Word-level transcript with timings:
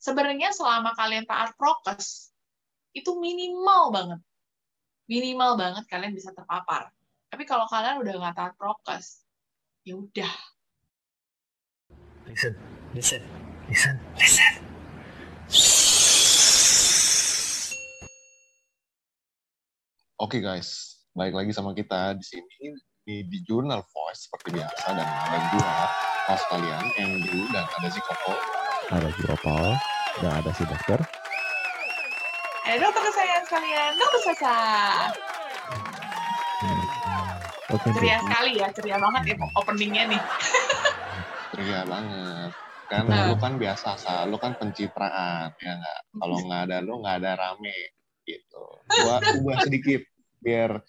sebenarnya 0.00 0.50
selama 0.56 0.96
kalian 0.96 1.28
taat 1.28 1.52
prokes 1.60 2.32
itu 2.96 3.12
minimal 3.20 3.92
banget. 3.92 4.20
Minimal 5.06 5.60
banget 5.60 5.84
kalian 5.86 6.16
bisa 6.16 6.32
terpapar. 6.32 6.88
Tapi 7.28 7.44
kalau 7.44 7.68
kalian 7.68 8.00
udah 8.00 8.12
nggak 8.16 8.34
taat 8.34 8.54
prokes 8.56 9.22
ya 9.84 10.00
udah. 10.00 10.32
Listen 12.24 12.56
listen 12.96 13.22
listen 13.68 13.94
listen. 14.16 14.52
Oke 20.20 20.36
guys, 20.44 21.00
balik 21.16 21.32
lagi 21.32 21.52
sama 21.56 21.72
kita 21.72 22.12
di 22.12 22.24
sini 22.24 22.76
di, 23.04 23.24
di 23.24 23.38
Journal 23.44 23.80
Voice 23.88 24.28
seperti 24.28 24.52
biasa. 24.52 24.86
Dan 24.92 25.08
ada 25.08 25.38
dua 25.56 25.72
host 26.28 26.44
kalian 26.52 26.84
Andrew 27.00 27.44
dan 27.52 27.64
ada 27.64 27.88
si 27.88 28.00
Koko. 28.04 28.59
Ada 28.90 29.08
si 29.08 29.22
Opal 29.24 29.64
dan 30.18 30.32
ada 30.36 30.50
si 30.50 30.64
dokter. 30.64 30.98
ada 32.60 32.76
dokter 32.76 33.02
kesayangan 33.02 33.44
sekalian 33.46 33.92
dokter 33.96 34.20
Sasa 34.22 34.54
Oke, 37.70 37.86
ceria 37.88 38.18
Andrew. 38.18 38.26
sekali 38.26 38.52
ya 38.58 38.68
ceria 38.70 38.96
banget 38.98 39.22
ya 39.24 39.34
openingnya 39.56 40.04
nih 40.08 40.22
Ceria 41.50 41.82
banget. 41.84 42.50
Kan 42.86 43.06
Nah. 43.06 43.30
lu 43.30 43.38
kan 43.38 43.54
biasa, 43.54 43.94
Sa. 43.94 44.26
lu 44.26 44.34
kan 44.36 44.54
pencitraan 44.54 45.54
ya 45.56 45.72
nggak. 45.72 46.00
Kalau 46.14 46.36
nggak 46.46 46.62
ada 46.66 46.76
lu 46.80 46.94
nggak 46.98 47.16
ada 47.22 47.32
rame 47.36 47.74
gitu. 48.22 48.64
Gua 48.84 49.16
ubah 49.36 49.56
sedikit 49.62 50.02
biar 50.38 50.82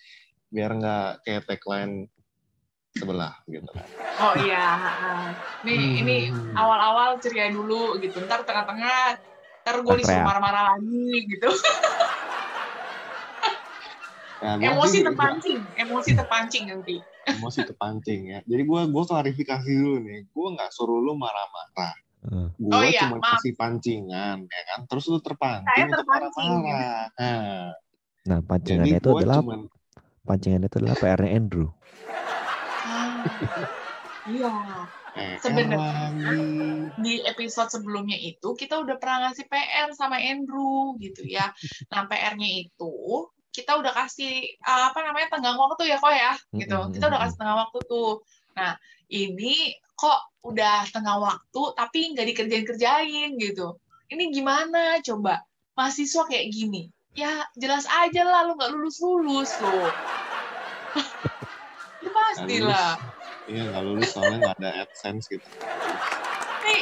biar 0.47 0.71
nggak 0.75 1.07
kayak 1.21 1.43
tagline 1.47 2.09
sebelah 2.91 3.33
gitu 3.47 3.67
kan. 3.71 3.87
oh 4.21 4.33
iya 4.37 4.65
nih 5.63 5.79
ini 6.03 6.15
Hmm. 6.31 6.53
awal-awal 6.57 7.17
ceria 7.23 7.47
dulu 7.49 7.95
gitu 8.03 8.19
ntar 8.27 8.43
tengah-tengah 8.43 9.17
ntar 9.63 9.75
gue 9.79 9.93
disuruh 9.99 10.25
marah-marah 10.25 10.63
lagi 10.75 11.25
gitu 11.27 11.49
Ya, 14.41 14.57
emosi 14.73 15.05
terpancing 15.05 15.69
emosi 15.77 16.17
terpancing 16.17 16.63
nanti 16.73 16.97
emosi 17.29 17.61
kepancing 17.61 18.21
ya. 18.33 18.39
Jadi 18.41 18.65
gua 18.65 18.89
gua 18.89 19.05
klarifikasi 19.05 19.69
dulu 19.69 20.01
nih. 20.01 20.25
Gua 20.33 20.57
nggak 20.57 20.73
suruh 20.73 20.97
lu 20.97 21.13
marah-marah. 21.13 21.93
Eh, 22.25 22.47
Gua 22.57 22.73
Oh 22.73 22.83
iya, 22.85 23.05
cuma 23.05 23.21
maaf. 23.21 23.37
kasih 23.37 23.53
pancingan 23.53 24.37
ya 24.41 24.61
kan. 24.73 24.79
Terus 24.89 25.05
lu 25.13 25.21
terpancing 25.21 25.69
Saya 25.69 25.85
terpancing, 25.93 26.49
marah-marah. 26.49 27.05
Nah, 27.13 27.69
Nah, 28.21 28.37
jadi 28.37 28.45
pancingannya 28.49 28.97
itu 28.97 29.09
adalah 29.13 29.37
cuman 29.41 29.59
pancingannya 30.25 30.67
itu 30.69 30.77
adalah 30.81 30.97
PR-nya 30.97 31.29
Andrew. 31.37 31.69
Iya 34.21 34.53
eh, 35.17 35.35
Sebenarnya- 35.41 36.93
di 37.01 37.25
episode 37.25 37.73
sebelumnya 37.73 38.13
itu 38.21 38.53
kita 38.53 38.77
udah 38.77 39.01
pernah 39.01 39.27
ngasih 39.27 39.49
PR 39.49 39.89
sama 39.97 40.21
Andrew 40.21 40.93
gitu 41.01 41.25
ya. 41.25 41.49
Nah 41.89 42.05
PR-nya 42.05 42.69
itu 42.69 42.93
kita 43.51 43.81
udah 43.81 43.91
kasih 43.91 44.45
uh, 44.63 44.93
apa 44.93 44.99
namanya 45.03 45.27
tenggang 45.33 45.57
waktu 45.57 45.89
ya 45.89 45.97
kok 45.97 46.13
ya 46.13 46.33
gitu. 46.53 46.77
Kita 46.93 47.09
udah 47.09 47.19
kasih 47.25 47.37
tenggang 47.41 47.59
waktu 47.65 47.79
tuh. 47.89 48.13
Nah 48.53 48.77
ini 49.09 49.73
kok 49.97 50.21
udah 50.45 50.85
tengah 50.93 51.17
waktu 51.17 51.61
tapi 51.73 51.99
nggak 52.13 52.27
dikerjain-kerjain 52.31 53.41
gitu. 53.41 53.81
Ini 54.05 54.29
gimana 54.29 55.01
coba 55.01 55.41
mahasiswa 55.73 56.29
kayak 56.29 56.45
gini? 56.53 56.93
Ya 57.17 57.43
jelas 57.57 57.89
aja 57.89 58.21
lah 58.21 58.47
lu 58.47 58.55
nggak 58.55 58.71
lulus 58.71 59.01
lulus 59.01 59.51
lo. 59.59 59.89
ya 62.05 62.09
pastilah. 62.13 63.10
Iya 63.51 63.67
nggak 63.67 63.83
lulus 63.83 64.09
soalnya 64.15 64.37
nggak 64.47 64.57
ada 64.63 64.69
AdSense 64.87 65.27
gitu. 65.27 65.47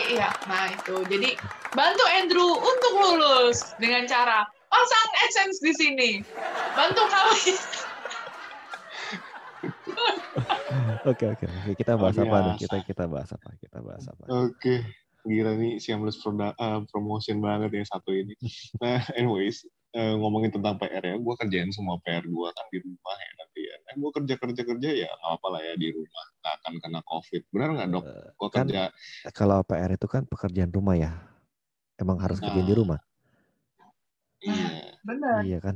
Iya, 0.09 0.29
nah 0.45 0.69
itu. 0.69 0.95
Jadi 1.09 1.29
bantu 1.73 2.03
Andrew 2.13 2.49
untuk 2.61 2.93
lulus 2.93 3.57
dengan 3.81 4.05
cara 4.05 4.45
pasang 4.69 5.07
AdSense 5.25 5.57
di 5.65 5.73
sini. 5.73 6.09
Bantu 6.77 7.03
kami. 7.09 7.51
Oke, 11.09 11.25
oke, 11.33 11.45
oke. 11.49 11.71
Kita 11.73 11.97
bahas 11.97 12.17
Oh, 12.21 12.25
apa 12.29 12.37
nih? 12.45 12.55
Kita 12.61 12.77
kita 12.85 13.03
bahas 13.09 13.29
apa? 13.33 13.49
Kita 13.57 13.81
bahas 13.81 14.05
apa? 14.05 14.23
Oke, 14.29 14.85
gila 15.25 15.57
nih 15.57 15.81
shameless 15.81 16.21
proda- 16.21 16.53
eh, 16.53 16.79
promotion 16.93 17.41
banget 17.41 17.81
ya 17.81 17.83
satu 17.89 18.13
ini. 18.13 18.37
Nah, 18.77 19.01
anyways, 19.17 19.65
eh, 19.89 20.13
ngomongin 20.17 20.51
tentang 20.53 20.77
PR 20.77 21.03
ya, 21.03 21.15
gue 21.17 21.33
kerjain 21.39 21.69
semua 21.73 21.97
PR 22.03 22.21
gue 22.25 22.49
kan 22.53 22.65
di 22.69 22.79
rumah 22.81 23.17
ya 23.17 23.31
nanti 23.41 23.59
ya. 23.65 23.75
Nah, 23.85 23.93
gue 23.97 24.09
kerja 24.21 24.33
kerja 24.37 24.61
kerja 24.65 24.89
ya 24.93 25.09
nggak 25.09 25.31
apa 25.41 25.47
lah 25.49 25.61
ya 25.65 25.73
di 25.77 25.87
rumah, 25.89 26.25
nggak 26.41 26.53
akan 26.61 26.73
kena 26.83 27.01
covid. 27.05 27.41
Benar 27.49 27.69
nggak 27.73 27.87
dok? 27.89 28.03
Eh, 28.05 28.29
Gue 28.39 28.49
kan 28.53 28.65
kerja 28.69 28.81
kalau 29.33 29.57
PR 29.65 29.91
itu 29.97 30.07
kan 30.07 30.23
pekerjaan 30.29 30.71
rumah 30.71 30.95
ya. 30.95 31.11
Emang 31.99 32.17
harus 32.21 32.39
kerjain 32.39 32.63
di 32.63 32.71
Nah. 32.71 32.79
rumah. 32.79 32.99
iya. 34.39 34.95
Bener, 35.03 35.41
Iya 35.43 35.59
kan? 35.59 35.75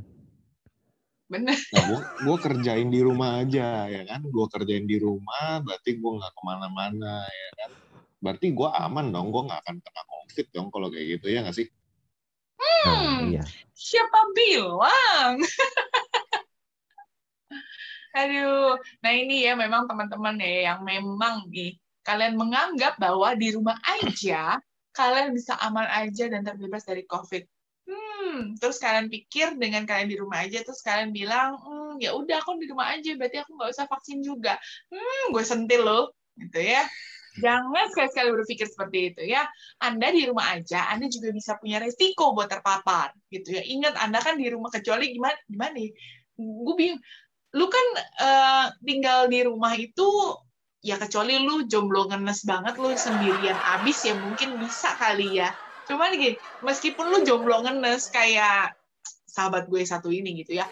bener. 1.28 1.58
Nah, 1.74 1.82
gue 1.90 2.00
gue 2.22 2.36
kerjain 2.46 2.90
di 2.94 3.00
rumah 3.02 3.42
aja 3.42 3.90
ya 3.90 4.02
kan. 4.06 4.22
Gue 4.24 4.46
kerjain 4.48 4.86
di 4.86 4.98
rumah, 5.02 5.58
berarti 5.66 5.98
gue 5.98 6.12
nggak 6.22 6.32
ke 6.38 6.42
mana-mana 6.46 7.26
ya 7.26 7.50
kan. 7.60 7.72
Berarti 8.24 8.48
gue 8.56 8.70
aman 8.70 9.06
dong, 9.12 9.28
gue 9.34 9.42
nggak 9.50 9.60
akan 9.68 9.76
kena 9.82 10.02
covid 10.08 10.48
dong 10.54 10.68
kalau 10.72 10.88
kayak 10.94 11.08
gitu 11.20 11.26
ya 11.34 11.42
nggak 11.44 11.58
sih? 11.58 11.68
Nah, 12.64 12.96
Hmm. 13.04 13.32
iya. 13.32 13.44
Siapa 13.74 14.20
bilang? 14.32 15.40
Aduh, 18.14 18.78
nah 19.02 19.12
ini 19.12 19.42
ya 19.42 19.58
memang 19.58 19.90
teman-teman 19.90 20.38
ya 20.38 20.70
yang 20.74 20.80
memang 20.86 21.50
nih 21.50 21.74
kalian 22.06 22.38
menganggap 22.38 23.00
bahwa 23.02 23.34
di 23.34 23.50
rumah 23.56 23.74
aja 23.82 24.62
kalian 24.94 25.34
bisa 25.34 25.58
aman 25.58 25.90
aja 25.90 26.30
dan 26.30 26.46
terbebas 26.46 26.86
dari 26.86 27.02
COVID. 27.10 27.42
Hmm, 27.84 28.56
terus 28.62 28.78
kalian 28.80 29.10
pikir 29.10 29.58
dengan 29.60 29.84
kalian 29.84 30.08
di 30.08 30.16
rumah 30.22 30.46
aja, 30.46 30.62
terus 30.62 30.80
kalian 30.86 31.12
bilang, 31.12 31.58
hmm, 31.58 32.00
ya 32.00 32.14
udah 32.16 32.40
aku 32.40 32.56
di 32.62 32.70
rumah 32.70 32.94
aja, 32.94 33.12
berarti 33.18 33.42
aku 33.42 33.58
nggak 33.58 33.72
usah 33.76 33.90
vaksin 33.90 34.22
juga. 34.24 34.56
Hmm, 34.94 35.34
gue 35.34 35.44
sentil 35.44 35.82
loh, 35.84 36.14
gitu 36.38 36.62
ya. 36.64 36.86
Jangan 37.42 37.90
sekali-sekali 37.90 38.30
berpikir 38.30 38.68
seperti 38.70 38.98
itu 39.14 39.22
ya. 39.26 39.42
Anda 39.82 40.14
di 40.14 40.30
rumah 40.30 40.54
aja, 40.54 40.94
Anda 40.94 41.10
juga 41.10 41.34
bisa 41.34 41.58
punya 41.58 41.82
resiko 41.82 42.38
buat 42.38 42.52
terpapar, 42.52 43.14
gitu 43.34 43.58
ya. 43.58 43.64
Ingat, 43.66 43.98
Anda 43.98 44.22
kan 44.22 44.38
di 44.38 44.46
rumah 44.54 44.70
kecuali 44.70 45.10
gimana, 45.14 45.38
gimana? 45.50 45.78
ya? 45.82 45.92
Gue 46.38 46.76
bingung. 46.78 47.02
Lu 47.54 47.66
kan 47.70 47.86
eh, 48.22 48.66
tinggal 48.86 49.30
di 49.30 49.46
rumah 49.46 49.74
itu 49.78 50.06
ya 50.84 51.00
kecuali 51.00 51.40
lu 51.40 51.64
jomblo 51.64 52.12
ngenes 52.12 52.44
banget 52.44 52.76
lu 52.76 52.92
sendirian 52.92 53.56
abis 53.80 54.04
ya 54.04 54.20
mungkin 54.20 54.60
bisa 54.60 54.92
kali 55.00 55.40
ya 55.40 55.48
cuman 55.88 56.12
gini 56.20 56.36
meskipun 56.60 57.08
lu 57.08 57.18
jomblo 57.24 57.64
ngenes 57.64 58.12
kayak 58.12 58.76
sahabat 59.32 59.72
gue 59.72 59.80
satu 59.88 60.12
ini 60.12 60.44
gitu 60.44 60.60
ya 60.60 60.68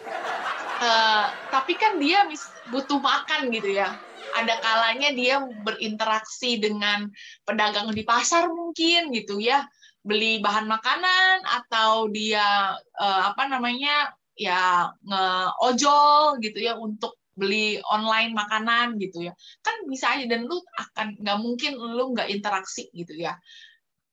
eh, 0.84 1.26
tapi 1.48 1.80
kan 1.80 1.96
dia 1.96 2.28
mis- 2.28 2.52
butuh 2.68 3.00
makan 3.00 3.48
gitu 3.56 3.72
ya 3.72 3.88
ada 4.32 4.54
kalanya 4.60 5.10
dia 5.12 5.36
berinteraksi 5.62 6.56
dengan 6.58 7.08
pedagang 7.44 7.92
di 7.92 8.02
pasar 8.02 8.48
mungkin 8.48 9.12
gitu 9.12 9.38
ya. 9.38 9.64
Beli 10.02 10.42
bahan 10.42 10.66
makanan 10.66 11.46
atau 11.46 12.10
dia 12.10 12.74
eh, 12.98 13.22
apa 13.30 13.46
namanya 13.46 14.10
ya 14.34 14.90
ngeojol 15.06 16.42
gitu 16.42 16.58
ya 16.58 16.74
untuk 16.80 17.20
beli 17.32 17.80
online 17.88 18.34
makanan 18.36 18.98
gitu 19.00 19.30
ya. 19.30 19.32
Kan 19.64 19.86
bisa 19.88 20.12
aja 20.16 20.24
dan 20.28 20.44
lu 20.44 20.58
akan 20.76 21.16
nggak 21.20 21.38
mungkin 21.40 21.72
lu 21.78 22.12
nggak 22.12 22.28
interaksi 22.28 22.90
gitu 22.92 23.14
ya. 23.16 23.38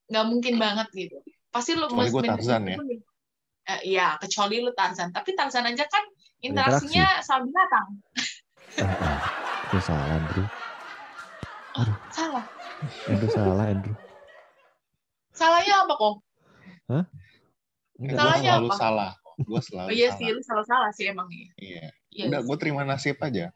Nggak 0.08 0.26
mungkin 0.30 0.54
banget 0.62 0.88
gitu. 0.94 1.18
Pasti 1.50 1.74
lu 1.74 1.90
Kecuali 1.90 2.12
gua 2.14 2.22
men- 2.22 2.32
Tarzan 2.38 2.64
ya. 2.70 2.78
Eh, 3.70 3.82
iya 3.98 4.08
kecuali 4.18 4.62
lu 4.62 4.72
Tarzan. 4.74 5.10
Tapi 5.14 5.34
Tarzan 5.34 5.66
aja 5.68 5.86
kan 5.90 6.04
interaksinya 6.42 7.24
sama 7.26 7.48
binatang. 7.48 7.88
Ah, 8.80 8.86
ah. 8.86 9.49
Itu 9.70 9.78
salah, 9.86 10.18
Andrew. 10.18 10.50
salah 12.10 12.42
Andrew 13.06 13.30
salah, 13.30 13.70
Andrew. 13.70 13.94
salahnya 15.30 15.86
apa 15.86 15.94
kok 15.94 16.26
Enggak. 16.90 17.06
Gue 18.02 18.18
Salahnya 18.18 18.50
selalu 18.50 18.66
apa? 18.66 18.76
salah. 18.82 19.14
Gue 19.46 19.62
selalu 19.62 19.88
oh 19.88 19.94
iya 19.94 20.10
salah. 20.10 20.18
sih 20.18 20.26
lu 20.34 20.42
salah 20.42 20.66
salah 20.66 20.90
sih 20.90 21.06
emang 21.06 21.30
ya 21.30 21.54
Iya. 21.62 21.86
iya 22.18 22.26
Udah, 22.34 22.42
gue 22.50 22.58
terima 22.58 22.82
nasib 22.82 23.22
aja. 23.22 23.54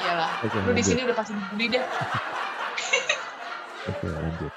iyalah 0.00 0.40
Oke, 0.40 0.56
lu 0.64 0.72
di 0.72 0.80
sini 0.80 1.04
udah 1.04 1.20
pasti 1.20 1.36
dibully 1.36 1.68
deh 1.68 1.84
Oke, 3.92 4.08
lanjut. 4.08 4.52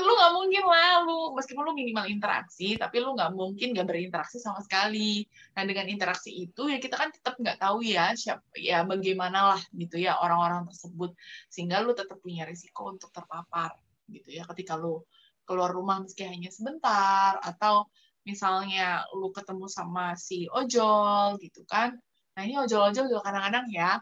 Lu 0.00 0.12
nggak 0.16 0.32
mungkin 0.32 0.64
lah 0.64 1.04
lu 1.04 1.18
meskipun 1.36 1.62
lu 1.62 1.72
minimal 1.76 2.06
interaksi 2.08 2.74
tapi 2.80 2.96
lu 3.04 3.12
nggak 3.12 3.32
mungkin 3.36 3.76
nggak 3.76 3.86
berinteraksi 3.86 4.40
sama 4.40 4.60
sekali. 4.64 5.24
Nah 5.54 5.62
dengan 5.68 5.86
interaksi 5.86 6.30
itu 6.32 6.72
ya 6.72 6.80
kita 6.80 6.96
kan 6.96 7.08
tetap 7.12 7.36
nggak 7.36 7.60
tahu 7.60 7.84
ya 7.84 8.16
siapa 8.16 8.42
ya 8.56 8.82
bagaimana 8.82 9.54
lah 9.56 9.60
gitu 9.76 10.00
ya 10.00 10.16
orang-orang 10.18 10.66
tersebut. 10.68 11.12
Sehingga 11.52 11.84
lu 11.84 11.92
tetap 11.92 12.18
punya 12.18 12.48
risiko 12.48 12.90
untuk 12.90 13.12
terpapar 13.12 13.76
gitu 14.08 14.28
ya. 14.32 14.48
Ketika 14.48 14.80
lu 14.80 15.04
keluar 15.44 15.70
rumah 15.74 16.00
meski 16.00 16.24
hanya 16.24 16.48
sebentar 16.48 17.36
atau 17.42 17.90
misalnya 18.22 19.02
lu 19.16 19.34
ketemu 19.34 19.66
sama 19.66 20.14
si 20.16 20.46
ojol 20.50 21.40
gitu 21.42 21.66
kan. 21.66 21.98
Nah 22.36 22.42
ini 22.46 22.56
ojol-ojol 22.56 23.10
juga 23.10 23.22
kadang-kadang 23.26 23.66
ya 23.68 24.00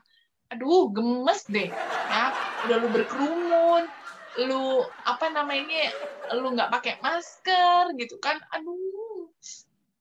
aduh 0.48 0.88
gemes 0.92 1.44
deh 1.48 1.68
ya. 2.08 2.24
Udah 2.64 2.76
lu 2.80 2.88
berkerumun 2.92 3.84
lu 4.38 4.86
apa 5.02 5.34
namanya 5.34 5.90
lu 6.38 6.54
nggak 6.54 6.70
pakai 6.70 6.94
masker 7.02 7.98
gitu 7.98 8.16
kan. 8.22 8.38
Aduh 8.54 9.26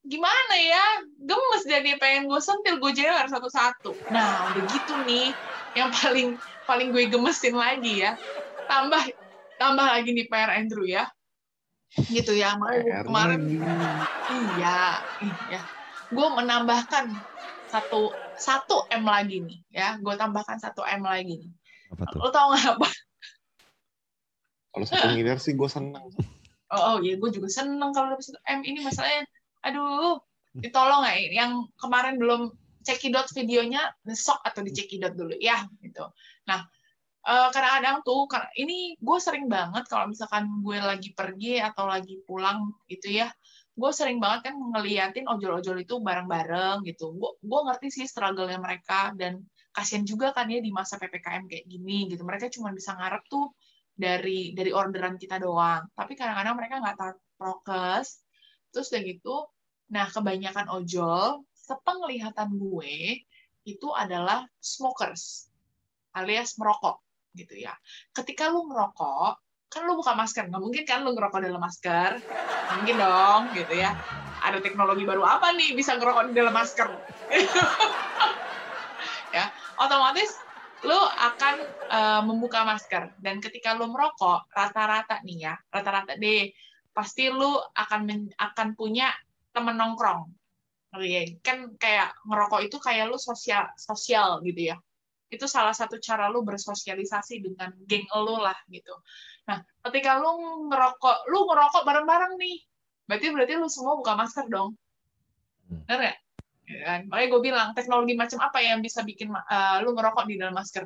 gimana 0.06 0.54
ya? 0.54 0.84
Gemes 1.18 1.62
jadi 1.66 1.98
pengen 1.98 2.30
gue 2.30 2.38
sentil 2.38 2.78
gue 2.78 2.92
jewer 2.94 3.26
satu-satu. 3.26 3.92
Nah 4.14 4.54
udah 4.54 4.64
gitu 4.70 4.94
nih 5.02 5.34
yang 5.74 5.90
paling 5.90 6.38
paling 6.70 6.94
gue 6.94 7.10
gemesin 7.10 7.58
lagi 7.58 8.06
ya. 8.06 8.14
Tambah 8.70 9.02
tambah 9.58 9.86
lagi 9.86 10.14
nih 10.14 10.26
PR 10.30 10.54
Andrew 10.54 10.86
ya. 10.86 11.10
Gitu 12.08 12.36
ya 12.36 12.54
kemarin 13.02 13.40
iya 14.28 15.00
iya 15.24 15.62
gue 16.08 16.28
menambahkan 16.36 17.08
satu 17.68 18.12
satu 18.38 18.86
m 18.94 19.02
lagi 19.02 19.42
nih 19.42 19.58
ya. 19.74 19.88
Gue 19.98 20.14
tambahkan 20.14 20.62
satu 20.62 20.86
m 20.86 21.02
lagi 21.02 21.42
nih. 21.42 21.50
Apa 21.88 22.04
tuh? 22.12 22.18
lo 22.20 22.28
tau 22.28 22.52
nggak 22.52 22.76
apa 22.76 22.88
Kalau 24.72 24.84
satu 24.84 25.06
miliar 25.16 25.38
sih 25.40 25.54
gue 25.54 25.68
seneng. 25.68 26.04
oh, 26.68 26.80
oh 26.94 26.96
ya 27.00 27.16
gue 27.16 27.30
juga 27.32 27.48
seneng 27.48 27.90
kalau 27.96 28.14
dapat 28.14 28.24
satu 28.24 28.40
m. 28.44 28.60
Ini 28.64 28.84
masalahnya 28.84 29.24
aduh 29.64 30.22
ditolong 30.54 31.04
ini 31.06 31.34
yang 31.34 31.66
kemarin 31.76 32.16
belum 32.16 32.54
cekidot 32.82 33.28
videonya 33.34 33.92
besok 34.00 34.40
atau 34.44 34.60
di 34.64 34.72
cekidot 34.72 35.16
dulu. 35.16 35.34
Ya 35.40 35.64
gitu. 35.80 36.08
Nah 36.48 36.66
eh, 37.24 37.48
kadang-kadang 37.52 38.04
tuh 38.04 38.28
ini 38.60 38.96
gue 39.00 39.18
sering 39.20 39.46
banget 39.48 39.84
kalau 39.88 40.08
misalkan 40.08 40.48
gue 40.64 40.78
lagi 40.80 41.12
pergi 41.16 41.60
atau 41.60 41.88
lagi 41.88 42.20
pulang 42.24 42.72
gitu 42.88 43.12
ya 43.24 43.28
gue 43.78 43.90
sering 43.94 44.18
banget 44.18 44.50
kan 44.50 44.54
ngeliatin 44.58 45.30
ojol-ojol 45.30 45.78
itu 45.78 46.02
bareng-bareng 46.02 46.82
gitu. 46.82 47.14
Gue 47.14 47.38
gue 47.38 47.60
ngerti 47.62 47.94
sih 47.94 48.06
struggle-nya 48.10 48.58
mereka 48.58 49.14
dan 49.14 49.46
kasihan 49.70 50.02
juga 50.02 50.34
kan 50.34 50.50
ya 50.50 50.58
di 50.58 50.74
masa 50.74 50.98
ppkm 50.98 51.46
kayak 51.46 51.64
gini 51.70 52.10
gitu. 52.10 52.26
Mereka 52.26 52.50
cuma 52.50 52.74
bisa 52.74 52.98
ngarep 52.98 53.22
tuh 53.30 53.54
dari 53.98 54.54
dari 54.54 54.70
orderan 54.70 55.18
kita 55.18 55.42
doang. 55.42 55.90
Tapi 55.92 56.14
kadang-kadang 56.14 56.54
mereka 56.54 56.74
nggak 56.78 56.96
tahu 56.96 57.14
prokes. 57.34 58.22
Terus 58.70 58.88
udah 58.94 59.02
gitu 59.02 59.36
nah 59.88 60.04
kebanyakan 60.04 60.68
ojol 60.68 61.48
sepenglihatan 61.56 62.60
gue 62.60 63.24
itu 63.64 63.88
adalah 63.96 64.44
smokers 64.60 65.48
alias 66.12 66.54
merokok 66.56 67.02
gitu 67.34 67.58
ya. 67.58 67.74
Ketika 68.14 68.48
lu 68.48 68.70
merokok 68.70 69.42
kan 69.68 69.84
lu 69.84 70.00
buka 70.00 70.16
masker. 70.16 70.48
Nggak 70.48 70.62
mungkin 70.64 70.84
kan 70.88 71.04
lu 71.04 71.12
ngerokok 71.12 71.40
dalam 71.44 71.60
masker. 71.60 72.22
Mungkin 72.80 72.96
dong 72.96 73.42
gitu 73.52 73.74
ya. 73.76 73.92
Ada 74.38 74.62
teknologi 74.64 75.04
baru 75.04 75.26
apa 75.26 75.52
nih 75.52 75.76
bisa 75.76 75.98
ngerokok 75.98 76.32
di 76.32 76.34
dalam 76.38 76.54
masker? 76.54 76.88
Ya 79.28 79.52
otomatis 79.76 80.40
lu 80.86 80.98
akan 80.98 81.54
eh, 81.90 82.22
membuka 82.22 82.62
masker. 82.62 83.14
Dan 83.18 83.42
ketika 83.42 83.74
lu 83.74 83.90
merokok 83.90 84.46
rata-rata 84.52 85.18
nih 85.26 85.50
ya 85.50 85.54
rata-rata 85.72 86.14
deh 86.14 86.52
pasti 86.94 87.30
lu 87.30 87.58
akan 87.74 88.00
men- 88.06 88.34
akan 88.38 88.74
punya 88.78 89.10
temen 89.50 89.74
nongkrong. 89.74 90.30
Kan 91.42 91.58
kayak 91.76 92.14
ngerokok 92.24 92.60
itu 92.66 92.76
kayak 92.78 93.10
lu 93.10 93.18
sosial 93.18 93.66
sosial 93.74 94.42
gitu 94.46 94.74
ya. 94.74 94.76
Itu 95.28 95.44
salah 95.44 95.76
satu 95.76 96.00
cara 96.00 96.30
lu 96.32 96.40
bersosialisasi 96.46 97.44
dengan 97.44 97.74
geng 97.84 98.06
lu 98.14 98.38
lah 98.38 98.56
gitu. 98.70 98.94
Nah 99.50 99.60
ketika 99.88 100.20
lu 100.22 100.66
ngerokok 100.70 101.28
lu 101.32 101.38
ngerokok 101.48 101.82
bareng-bareng 101.84 102.34
nih 102.38 102.58
berarti 103.08 103.26
berarti 103.32 103.54
lu 103.56 103.68
semua 103.72 103.96
buka 103.96 104.12
masker 104.14 104.46
dong. 104.52 104.76
Hmm. 105.68 105.84
nggak 105.84 106.27
Ya 106.68 106.78
kan? 106.84 107.00
makanya 107.08 107.28
gue 107.32 107.40
bilang 107.40 107.68
teknologi 107.72 108.12
macam 108.12 108.44
apa 108.44 108.60
yang 108.60 108.84
bisa 108.84 109.00
bikin 109.00 109.32
eh, 109.32 109.76
lu 109.80 109.96
ngerokok 109.96 110.24
di 110.28 110.36
dalam 110.36 110.52
masker? 110.52 110.84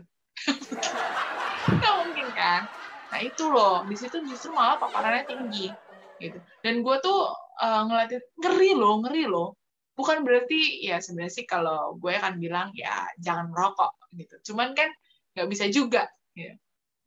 Nggak 1.78 1.94
mungkin 2.06 2.28
kan? 2.38 2.70
Nah 3.10 3.20
itu 3.20 3.44
loh. 3.50 3.82
Di 3.90 3.96
situ 3.98 4.22
justru 4.22 4.54
malah 4.54 4.78
paparannya 4.78 5.26
tinggi 5.26 5.74
gitu. 6.22 6.38
Dan 6.62 6.86
gue 6.86 6.96
tuh 7.02 7.34
eh, 7.58 7.82
ngeliatin 7.82 8.22
ngeri 8.38 8.70
loh 8.78 8.94
ngeri 9.02 9.24
loh. 9.26 9.58
Bukan 9.98 10.22
berarti 10.22 10.86
ya 10.86 11.02
sebenarnya 11.02 11.34
sih 11.42 11.44
kalau 11.50 11.98
gue 11.98 12.14
akan 12.14 12.38
bilang 12.38 12.70
ya 12.78 13.02
jangan 13.18 13.50
merokok 13.50 13.98
gitu. 14.14 14.54
Cuman 14.54 14.78
kan 14.78 14.88
nggak 15.34 15.48
bisa 15.50 15.66
juga 15.66 16.06
ya. 16.38 16.54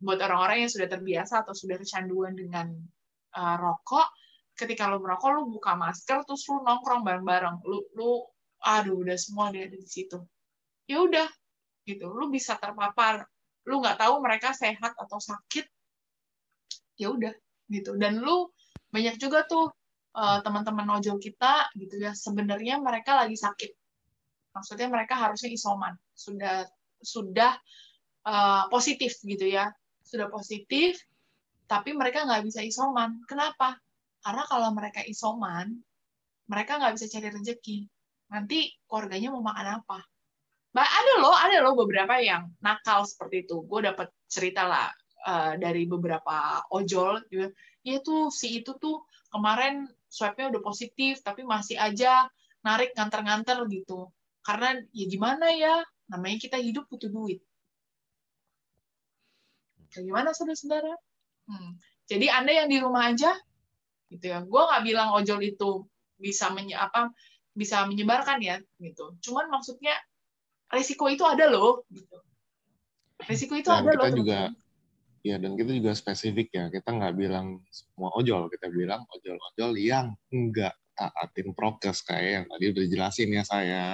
buat 0.04 0.20
orang-orang 0.20 0.68
yang 0.68 0.72
sudah 0.72 0.92
terbiasa 0.92 1.48
atau 1.48 1.56
sudah 1.56 1.80
kecanduan 1.80 2.36
dengan 2.36 2.76
eh, 3.40 3.56
rokok 3.56 4.12
ketika 4.56 4.88
lu 4.92 5.00
merokok 5.00 5.30
lu 5.32 5.42
buka 5.52 5.80
masker 5.80 6.28
terus 6.28 6.44
lu 6.52 6.60
nongkrong 6.60 7.08
bareng-bareng. 7.08 7.64
Lu 7.64 7.80
lu 7.96 8.35
aduh 8.62 8.96
udah 9.02 9.18
semua 9.20 9.52
dia 9.54 9.68
ada 9.68 9.78
di 9.78 9.90
situ. 9.90 10.20
Ya 10.86 11.02
udah 11.02 11.28
gitu. 11.86 12.10
Lu 12.12 12.30
bisa 12.30 12.58
terpapar. 12.58 13.26
Lu 13.66 13.82
nggak 13.82 13.98
tahu 14.02 14.22
mereka 14.22 14.54
sehat 14.54 14.94
atau 14.96 15.18
sakit. 15.18 15.66
Ya 17.02 17.12
udah 17.12 17.34
gitu. 17.70 17.98
Dan 17.98 18.22
lu 18.22 18.50
banyak 18.94 19.18
juga 19.18 19.44
tuh 19.46 19.74
eh, 20.16 20.40
teman-teman 20.46 21.02
ojol 21.02 21.18
kita 21.22 21.70
gitu 21.78 21.96
ya. 22.00 22.14
Sebenarnya 22.14 22.80
mereka 22.82 23.18
lagi 23.26 23.38
sakit. 23.38 23.72
Maksudnya 24.56 24.88
mereka 24.88 25.18
harusnya 25.20 25.52
isoman. 25.52 25.94
Sudah 26.14 26.66
sudah 27.02 27.54
eh, 28.26 28.64
positif 28.70 29.18
gitu 29.26 29.46
ya. 29.50 29.70
Sudah 30.06 30.30
positif 30.30 31.02
tapi 31.66 31.98
mereka 31.98 32.26
nggak 32.30 32.46
bisa 32.46 32.62
isoman. 32.62 33.26
Kenapa? 33.26 33.78
Karena 34.22 34.46
kalau 34.46 34.70
mereka 34.74 35.02
isoman 35.06 35.74
mereka 36.46 36.78
nggak 36.78 36.94
bisa 36.98 37.10
cari 37.10 37.30
rezeki 37.34 37.78
nanti 38.32 38.74
keluarganya 38.90 39.30
mau 39.34 39.44
makan 39.46 39.82
apa 39.82 40.00
Ba- 40.76 40.92
ada 40.92 41.14
loh 41.24 41.36
ada 41.36 41.58
loh 41.64 41.74
beberapa 41.80 42.20
yang 42.20 42.52
nakal 42.60 43.08
seperti 43.08 43.48
itu 43.48 43.64
gue 43.64 43.80
dapat 43.86 44.12
cerita 44.28 44.68
lah 44.68 44.90
eh, 45.24 45.54
dari 45.62 45.88
beberapa 45.88 46.62
ojol 46.74 47.24
gitu. 47.32 47.50
ya 47.86 47.98
tuh 48.04 48.34
si 48.34 48.60
itu 48.60 48.76
tuh 48.76 49.06
kemarin 49.32 49.88
swabnya 50.10 50.52
udah 50.52 50.62
positif 50.64 51.24
tapi 51.24 51.48
masih 51.48 51.80
aja 51.80 52.28
narik 52.66 52.92
nganter-nganter 52.98 53.62
gitu 53.72 54.12
karena 54.44 54.80
ya 54.92 55.06
gimana 55.08 55.48
ya 55.54 55.76
namanya 56.12 56.38
kita 56.38 56.58
hidup 56.60 56.86
butuh 56.92 57.10
duit 57.10 57.40
Bagaimana 59.96 60.36
saudara-saudara? 60.36 60.94
Hmm. 61.48 61.80
Jadi 62.06 62.28
anda 62.28 62.52
yang 62.52 62.68
di 62.68 62.78
rumah 62.84 63.16
aja, 63.16 63.32
gitu 64.12 64.26
ya. 64.28 64.44
Gue 64.44 64.62
nggak 64.62 64.84
bilang 64.84 65.16
ojol 65.16 65.40
itu 65.42 65.88
bisa 66.20 66.52
menye 66.52 66.76
apa 66.76 67.12
bisa 67.56 67.88
menyebarkan 67.88 68.44
ya, 68.44 68.60
gitu. 68.84 69.16
Cuman 69.24 69.48
maksudnya 69.48 69.96
resiko 70.68 71.08
itu 71.08 71.24
ada 71.24 71.48
loh, 71.48 71.88
gitu. 71.88 72.20
Resiko 73.26 73.56
itu 73.56 73.72
Dan 73.72 73.88
ada 73.88 73.92
kita 73.96 74.08
loh. 74.12 74.18
juga 74.20 74.40
teman-teman. 74.52 74.64
Ya, 75.26 75.42
dan 75.42 75.58
kita 75.58 75.72
juga 75.74 75.92
spesifik 75.98 76.54
ya. 76.54 76.70
Kita 76.70 76.94
nggak 76.94 77.16
bilang 77.18 77.64
semua 77.74 78.14
ojol, 78.14 78.46
kita 78.52 78.70
bilang 78.70 79.10
ojol-ojol 79.10 79.74
yang 79.80 80.14
nggak 80.30 80.76
taatin 80.94 81.50
prokes 81.58 82.06
kayak 82.06 82.30
yang 82.30 82.46
tadi 82.46 82.64
udah 82.70 82.82
dijelasin 82.86 83.30
ya 83.34 83.44
saya. 83.48 83.86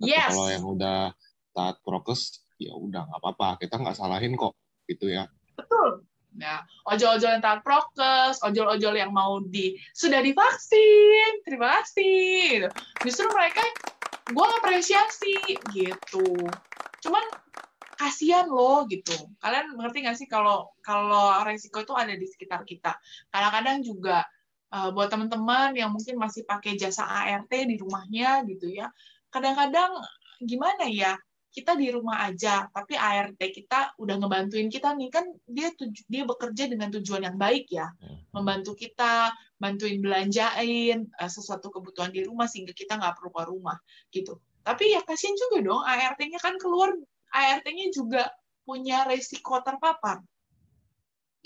Tapi 0.00 0.08
Yes. 0.08 0.32
Kalau 0.32 0.46
yang 0.48 0.64
udah 0.64 1.12
taat 1.52 1.76
prokes, 1.84 2.46
ya 2.56 2.72
udah 2.72 3.04
nggak 3.10 3.20
apa-apa. 3.20 3.48
Kita 3.60 3.76
nggak 3.76 3.96
salahin 3.98 4.38
kok, 4.40 4.56
gitu 4.88 5.12
ya. 5.12 5.28
Betul. 5.58 6.03
Nah, 6.34 6.66
ojol-ojol 6.90 7.38
yang 7.38 7.44
taat 7.44 7.62
prokes, 7.62 8.42
ojol-ojol 8.42 8.94
yang 8.98 9.14
mau 9.14 9.38
di 9.38 9.78
sudah 9.94 10.18
divaksin, 10.18 11.42
terima 11.46 11.82
kasih. 11.82 12.66
gitu. 12.66 12.68
Justru 13.06 13.26
mereka 13.30 13.62
gue 14.30 14.46
apresiasi 14.58 15.36
gitu. 15.70 16.26
Cuman 17.04 17.24
kasihan 17.94 18.50
loh 18.50 18.84
gitu. 18.90 19.14
Kalian 19.38 19.78
mengerti 19.78 20.02
nggak 20.02 20.18
sih 20.18 20.28
kalau 20.28 20.74
kalau 20.82 21.38
resiko 21.46 21.86
itu 21.86 21.94
ada 21.94 22.14
di 22.18 22.26
sekitar 22.26 22.66
kita. 22.66 22.98
Kadang-kadang 23.30 23.86
juga 23.86 24.26
eh, 24.74 24.90
buat 24.90 25.08
teman-teman 25.12 25.78
yang 25.78 25.94
mungkin 25.94 26.18
masih 26.18 26.42
pakai 26.42 26.74
jasa 26.74 27.06
ART 27.06 27.52
di 27.52 27.78
rumahnya 27.78 28.42
gitu 28.50 28.66
ya. 28.66 28.90
Kadang-kadang 29.30 30.02
gimana 30.42 30.90
ya? 30.90 31.14
Kita 31.54 31.78
di 31.78 31.86
rumah 31.94 32.26
aja, 32.26 32.66
tapi 32.74 32.98
ART 32.98 33.38
kita 33.38 33.94
udah 34.02 34.18
ngebantuin 34.18 34.66
kita 34.66 34.90
nih 34.98 35.06
kan 35.06 35.22
dia 35.46 35.70
tuju- 35.70 36.02
dia 36.10 36.26
bekerja 36.26 36.66
dengan 36.66 36.90
tujuan 36.90 37.22
yang 37.30 37.38
baik 37.38 37.70
ya, 37.70 37.94
membantu 38.34 38.74
kita, 38.74 39.30
bantuin 39.54 40.02
belanjain 40.02 41.06
eh, 41.06 41.30
sesuatu 41.30 41.70
kebutuhan 41.70 42.10
di 42.10 42.26
rumah 42.26 42.50
sehingga 42.50 42.74
kita 42.74 42.98
nggak 42.98 43.14
perlu 43.14 43.30
keluar 43.30 43.48
rumah 43.54 43.76
gitu. 44.10 44.42
Tapi 44.66 44.98
ya 44.98 45.00
kasihan 45.06 45.38
juga 45.38 45.62
dong, 45.62 45.82
ART-nya 45.86 46.42
kan 46.42 46.58
keluar, 46.58 46.90
ART-nya 47.30 47.86
juga 47.94 48.34
punya 48.66 49.06
resiko 49.06 49.62
terpapar, 49.62 50.24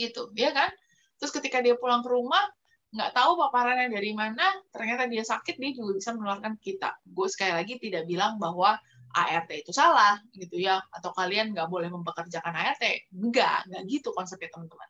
gitu, 0.01 0.33
ya 0.39 0.57
kan? 0.57 0.73
Terus 1.21 1.35
ketika 1.37 1.59
dia 1.61 1.77
pulang 1.77 2.01
ke 2.01 2.09
rumah 2.09 2.49
nggak 2.89 3.13
tahu 3.13 3.37
paparannya 3.37 3.93
dari 3.93 4.17
mana, 4.17 4.57
ternyata 4.73 5.05
dia 5.05 5.21
sakit, 5.21 5.61
dia 5.61 5.71
juga 5.77 6.01
bisa 6.01 6.17
menularkan 6.17 6.57
kita. 6.57 6.97
Gue 7.05 7.29
sekali 7.29 7.53
lagi 7.53 7.77
tidak 7.77 8.09
bilang 8.09 8.41
bahwa 8.41 8.81
ART 9.15 9.51
itu 9.53 9.73
salah 9.73 10.21
gitu 10.35 10.59
ya. 10.61 10.81
Atau 10.93 11.13
kalian 11.15 11.53
nggak 11.55 11.69
boleh 11.69 11.89
mempekerjakan 11.93 12.55
ART 12.55 12.83
enggak 13.13 13.69
nggak 13.69 13.83
gitu 13.89 14.13
konsepnya 14.13 14.49
teman-teman. 14.53 14.89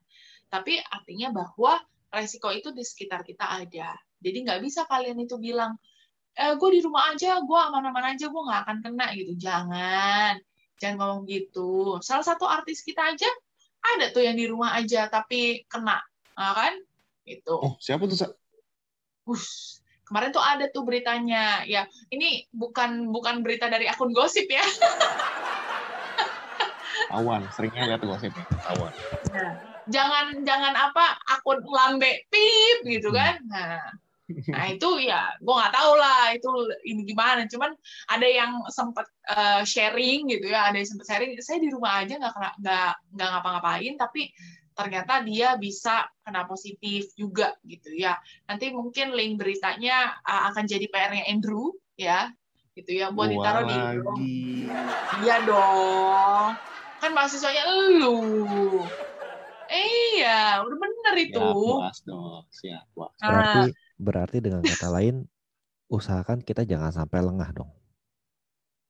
Tapi 0.49 0.81
artinya 0.81 1.29
bahwa 1.45 1.79
resiko 2.09 2.49
itu 2.51 2.73
di 2.73 2.83
sekitar 2.83 3.23
kita 3.23 3.45
ada. 3.45 3.95
Jadi 4.19 4.39
nggak 4.47 4.61
bisa 4.65 4.89
kalian 4.89 5.19
itu 5.23 5.37
bilang 5.39 5.77
eh, 6.39 6.55
gue 6.55 6.71
di 6.71 6.81
rumah 6.83 7.13
aja 7.15 7.43
gue 7.43 7.59
aman-aman 7.59 8.15
aja 8.15 8.27
gue 8.31 8.43
nggak 8.43 8.61
akan 8.67 8.77
kena 8.83 9.07
gitu. 9.15 9.33
Jangan. 9.37 10.41
Jangan 10.79 10.97
ngomong 10.97 11.23
gitu. 11.27 11.99
Salah 12.01 12.23
satu 12.23 12.47
artis 12.47 12.87
kita 12.87 13.03
aja 13.15 13.29
ada 13.83 14.11
tuh 14.11 14.23
yang 14.27 14.37
di 14.39 14.47
rumah 14.47 14.75
aja 14.75 15.07
tapi 15.07 15.65
kena, 15.71 16.03
nah, 16.35 16.53
kan? 16.55 16.75
Itu. 17.25 17.55
Oh, 17.55 17.75
siapa 17.79 18.05
tuh, 18.09 18.19
Sa? 18.19 18.29
Ush, 19.29 19.78
kemarin 20.09 20.33
tuh 20.33 20.43
ada 20.43 20.65
tuh 20.73 20.83
beritanya. 20.89 21.63
Ya, 21.69 21.85
ini 22.09 22.49
bukan 22.51 23.13
bukan 23.13 23.45
berita 23.45 23.69
dari 23.69 23.85
akun 23.87 24.17
gosip 24.17 24.49
ya. 24.49 24.65
Awan, 27.15 27.45
seringnya 27.53 27.89
lihat 27.95 28.03
gosipnya. 28.05 28.45
Awan. 28.69 28.93
jangan 29.89 30.45
jangan 30.45 30.77
apa 30.77 31.17
akun 31.33 31.65
lambe 31.65 32.29
pip 32.29 32.79
gitu 32.85 33.09
kan. 33.09 33.41
Nah, 33.49 33.81
nah 34.53 34.65
itu 34.69 35.01
ya 35.01 35.33
gue 35.41 35.55
nggak 35.57 35.73
tahu 35.73 35.93
lah 35.97 36.37
itu 36.37 36.51
ini 36.85 37.09
gimana. 37.09 37.49
Cuman 37.49 37.73
ada 38.13 38.29
yang 38.29 38.61
sempat 38.69 39.09
uh, 39.33 39.65
sharing 39.65 40.29
gitu 40.29 40.53
ya, 40.53 40.69
ada 40.69 40.77
yang 40.77 40.89
sempat 40.89 41.09
sharing. 41.09 41.33
Saya 41.41 41.65
di 41.65 41.73
rumah 41.73 42.05
aja 42.05 42.21
nggak 42.21 42.35
kena- 42.37 42.57
nggak 42.61 42.93
nggak 43.17 43.29
ngapa-ngapain, 43.33 43.95
tapi 43.97 44.29
ternyata 44.79 45.27
dia 45.27 45.59
bisa 45.59 46.07
kena 46.23 46.47
positif 46.47 47.11
juga 47.19 47.59
gitu 47.67 47.91
ya. 47.99 48.15
Nanti 48.47 48.71
mungkin 48.71 49.11
link 49.11 49.43
beritanya 49.43 50.15
uh, 50.23 50.55
akan 50.55 50.71
jadi 50.71 50.87
PR-nya 50.87 51.27
Andrew 51.27 51.75
ya, 51.99 52.31
gitu 52.79 52.95
ya 52.95 53.11
buat 53.11 53.27
ditaruh 53.27 53.67
di. 53.67 54.71
Iya 55.27 55.37
dong. 55.43 56.55
Kan 57.03 57.11
mahasiswanya 57.11 57.67
elu. 57.67 58.23
Iya, 59.69 60.63
udah 60.65 60.79
bener 60.79 61.15
itu. 61.19 61.43
Ya, 61.43 61.53
puas 61.53 61.99
dong. 62.07 62.43
Siap, 62.55 62.85
puas. 62.95 63.11
Ah, 63.19 63.29
Berarti 63.35 63.63
berarti 63.99 64.37
dengan 64.39 64.63
kata 64.63 64.89
lain 64.95 65.27
usahakan 65.91 66.39
kita 66.47 66.63
jangan 66.63 66.95
sampai 66.95 67.19
lengah 67.27 67.51
dong. 67.51 67.71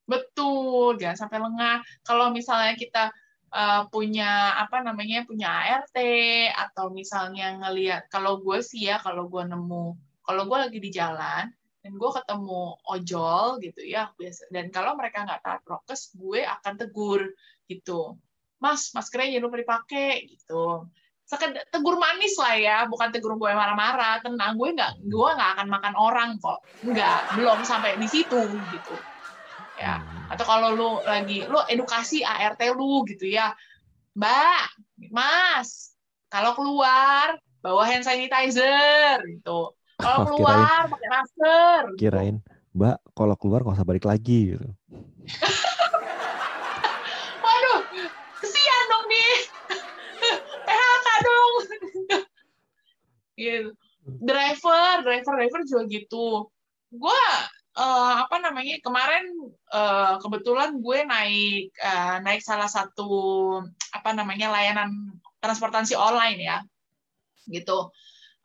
betul, 0.09 0.97
jangan 0.97 1.29
sampai 1.29 1.37
lengah. 1.37 1.85
Kalau 2.01 2.33
misalnya 2.33 2.73
kita 2.73 3.13
eh, 3.53 3.83
punya 3.89 4.57
apa 4.61 4.81
namanya 4.85 5.25
punya 5.25 5.49
ART 5.49 5.97
atau 6.53 6.93
misalnya 6.93 7.57
ngelihat 7.61 8.07
kalau 8.13 8.41
gue 8.41 8.61
sih 8.61 8.89
ya 8.89 9.01
kalau 9.01 9.27
gue 9.29 9.43
nemu 9.45 9.97
kalau 10.25 10.45
gue 10.45 10.57
lagi 10.57 10.79
di 10.79 10.91
jalan 10.93 11.49
dan 11.79 11.91
gue 11.95 12.11
ketemu 12.11 12.75
ojol 12.85 13.57
gitu 13.63 13.81
ya 13.81 14.11
biasa 14.13 14.51
dan 14.51 14.69
kalau 14.69 14.93
mereka 14.99 15.25
nggak 15.25 15.41
taat 15.41 15.61
prokes 15.63 16.13
gue 16.13 16.45
akan 16.45 16.73
tegur 16.77 17.21
gitu. 17.65 18.19
Mas 18.59 18.91
maskernya 18.91 19.39
jangan 19.39 19.45
lupa 19.47 19.57
dipakai 19.63 20.27
gitu. 20.27 20.83
Sekedar, 21.23 21.63
tegur 21.71 21.95
manis 21.95 22.35
lah 22.35 22.55
ya 22.59 22.77
bukan 22.89 23.13
tegur 23.15 23.39
gue 23.39 23.51
marah-marah 23.55 24.19
tenang. 24.19 24.59
Gue 24.59 24.75
nggak 24.75 25.07
gue 25.07 25.29
nggak 25.37 25.51
akan 25.55 25.67
makan 25.71 25.93
orang 25.95 26.29
kok. 26.43 26.59
Nggak 26.83 27.39
belum 27.39 27.63
sampai 27.63 27.95
di 27.95 28.07
situ 28.11 28.59
gitu 28.75 28.95
ya. 29.79 30.03
Hmm. 30.03 30.35
atau 30.35 30.45
kalau 30.45 30.67
lu 30.75 30.89
lagi 31.07 31.47
lu 31.47 31.57
edukasi 31.71 32.21
ART 32.21 32.59
lu 32.75 33.07
gitu 33.07 33.25
ya. 33.25 33.55
Mbak 34.13 34.65
mas 35.09 35.95
kalau 36.29 36.53
keluar 36.53 37.39
bawa 37.63 37.81
hand 37.87 38.05
sanitizer 38.05 39.23
gitu. 39.25 39.73
Kalau 39.99 40.23
Oh, 40.23 40.25
keluar 40.31 40.87
pakai 40.87 41.09
masker 41.11 41.79
gitu. 41.91 41.99
Kirain, 42.07 42.39
Mbak, 42.71 42.97
kalau 43.11 43.35
keluar 43.35 43.67
nggak 43.67 43.75
usah 43.75 43.87
balik 43.87 44.07
lagi 44.07 44.55
gitu. 44.55 44.67
waduh 47.43 47.79
kesian 48.39 48.83
dong 48.87 49.05
nih. 49.11 49.31
PHK 50.67 51.07
dong. 51.23 51.53
Gitu. 53.39 53.71
Driver 54.19 54.99
driver 55.07 55.33
driver 55.39 55.61
juga 55.63 55.83
gitu. 55.87 56.51
Gue 56.91 57.23
eh, 57.77 58.13
apa 58.23 58.35
namanya 58.41 58.75
kemarin 58.81 59.25
eh, 59.73 60.13
kebetulan 60.23 60.79
gue 60.81 60.99
naik 61.05 61.69
eh, 61.75 62.15
naik 62.25 62.41
salah 62.41 62.69
satu 62.69 63.11
apa 63.93 64.09
namanya 64.15 64.49
layanan 64.53 64.89
transportasi 65.43 65.93
online 65.93 66.39
ya. 66.41 66.57
Gitu. 67.49 67.79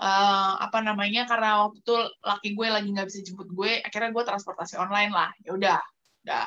Eh, 0.01 0.53
apa 0.61 0.79
namanya 0.83 1.25
karena 1.31 1.65
waktu 1.67 1.79
itu 1.81 1.97
laki 2.25 2.49
gue 2.59 2.67
lagi 2.69 2.89
nggak 2.91 3.09
bisa 3.09 3.21
jemput 3.23 3.49
gue 3.55 3.81
akhirnya 3.81 4.11
gue 4.13 4.25
transportasi 4.27 4.75
online 4.81 5.13
lah. 5.15 5.31
Ya 5.47 5.51
udah 5.57 5.81
udah. 6.25 6.45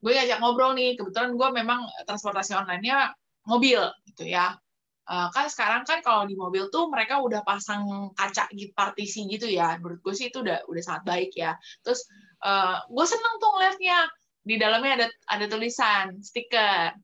Gue 0.00 0.12
ngajak 0.16 0.38
ngobrol 0.40 0.76
nih. 0.76 0.96
Kebetulan 1.00 1.32
gue 1.36 1.48
memang 1.64 1.80
transportasi 2.04 2.52
online-nya 2.56 3.12
mobil 3.44 3.80
gitu 4.08 4.24
ya 4.24 4.56
Eh, 5.04 5.28
kan 5.36 5.52
sekarang 5.52 5.84
kan 5.84 6.00
kalau 6.00 6.24
di 6.24 6.32
mobil 6.32 6.72
tuh 6.72 6.88
mereka 6.88 7.20
udah 7.20 7.44
pasang 7.44 8.08
kaca 8.16 8.48
gitu 8.56 8.72
partisi 8.72 9.28
gitu 9.28 9.44
ya 9.44 9.76
menurut 9.76 10.00
gue 10.00 10.16
sih 10.16 10.32
itu 10.32 10.40
udah 10.40 10.64
udah 10.64 10.80
sangat 10.80 11.04
baik 11.04 11.30
ya 11.36 11.60
terus 11.84 12.08
eh, 12.40 12.80
gue 12.88 13.04
seneng 13.04 13.36
tuh 13.36 13.52
ngeliatnya 13.52 14.08
di 14.40 14.56
dalamnya 14.56 14.92
ada 15.04 15.06
ada 15.28 15.44
tulisan 15.44 16.24
stiker 16.24 16.96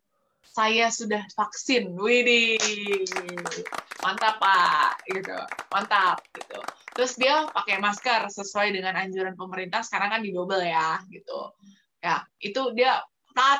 saya 0.50 0.90
sudah 0.90 1.22
vaksin, 1.38 1.94
widih, 1.94 2.58
mantap 4.02 4.42
pak, 4.42 4.98
gitu, 5.06 5.38
mantap, 5.70 6.18
gitu. 6.34 6.58
Terus 6.98 7.14
dia 7.14 7.46
pakai 7.54 7.78
masker 7.78 8.26
sesuai 8.26 8.74
dengan 8.74 8.98
anjuran 8.98 9.38
pemerintah. 9.38 9.86
Sekarang 9.86 10.10
kan 10.10 10.26
di 10.26 10.34
double 10.34 10.66
ya, 10.66 10.98
gitu. 11.06 11.54
Ya, 12.02 12.26
itu 12.42 12.74
dia 12.74 12.98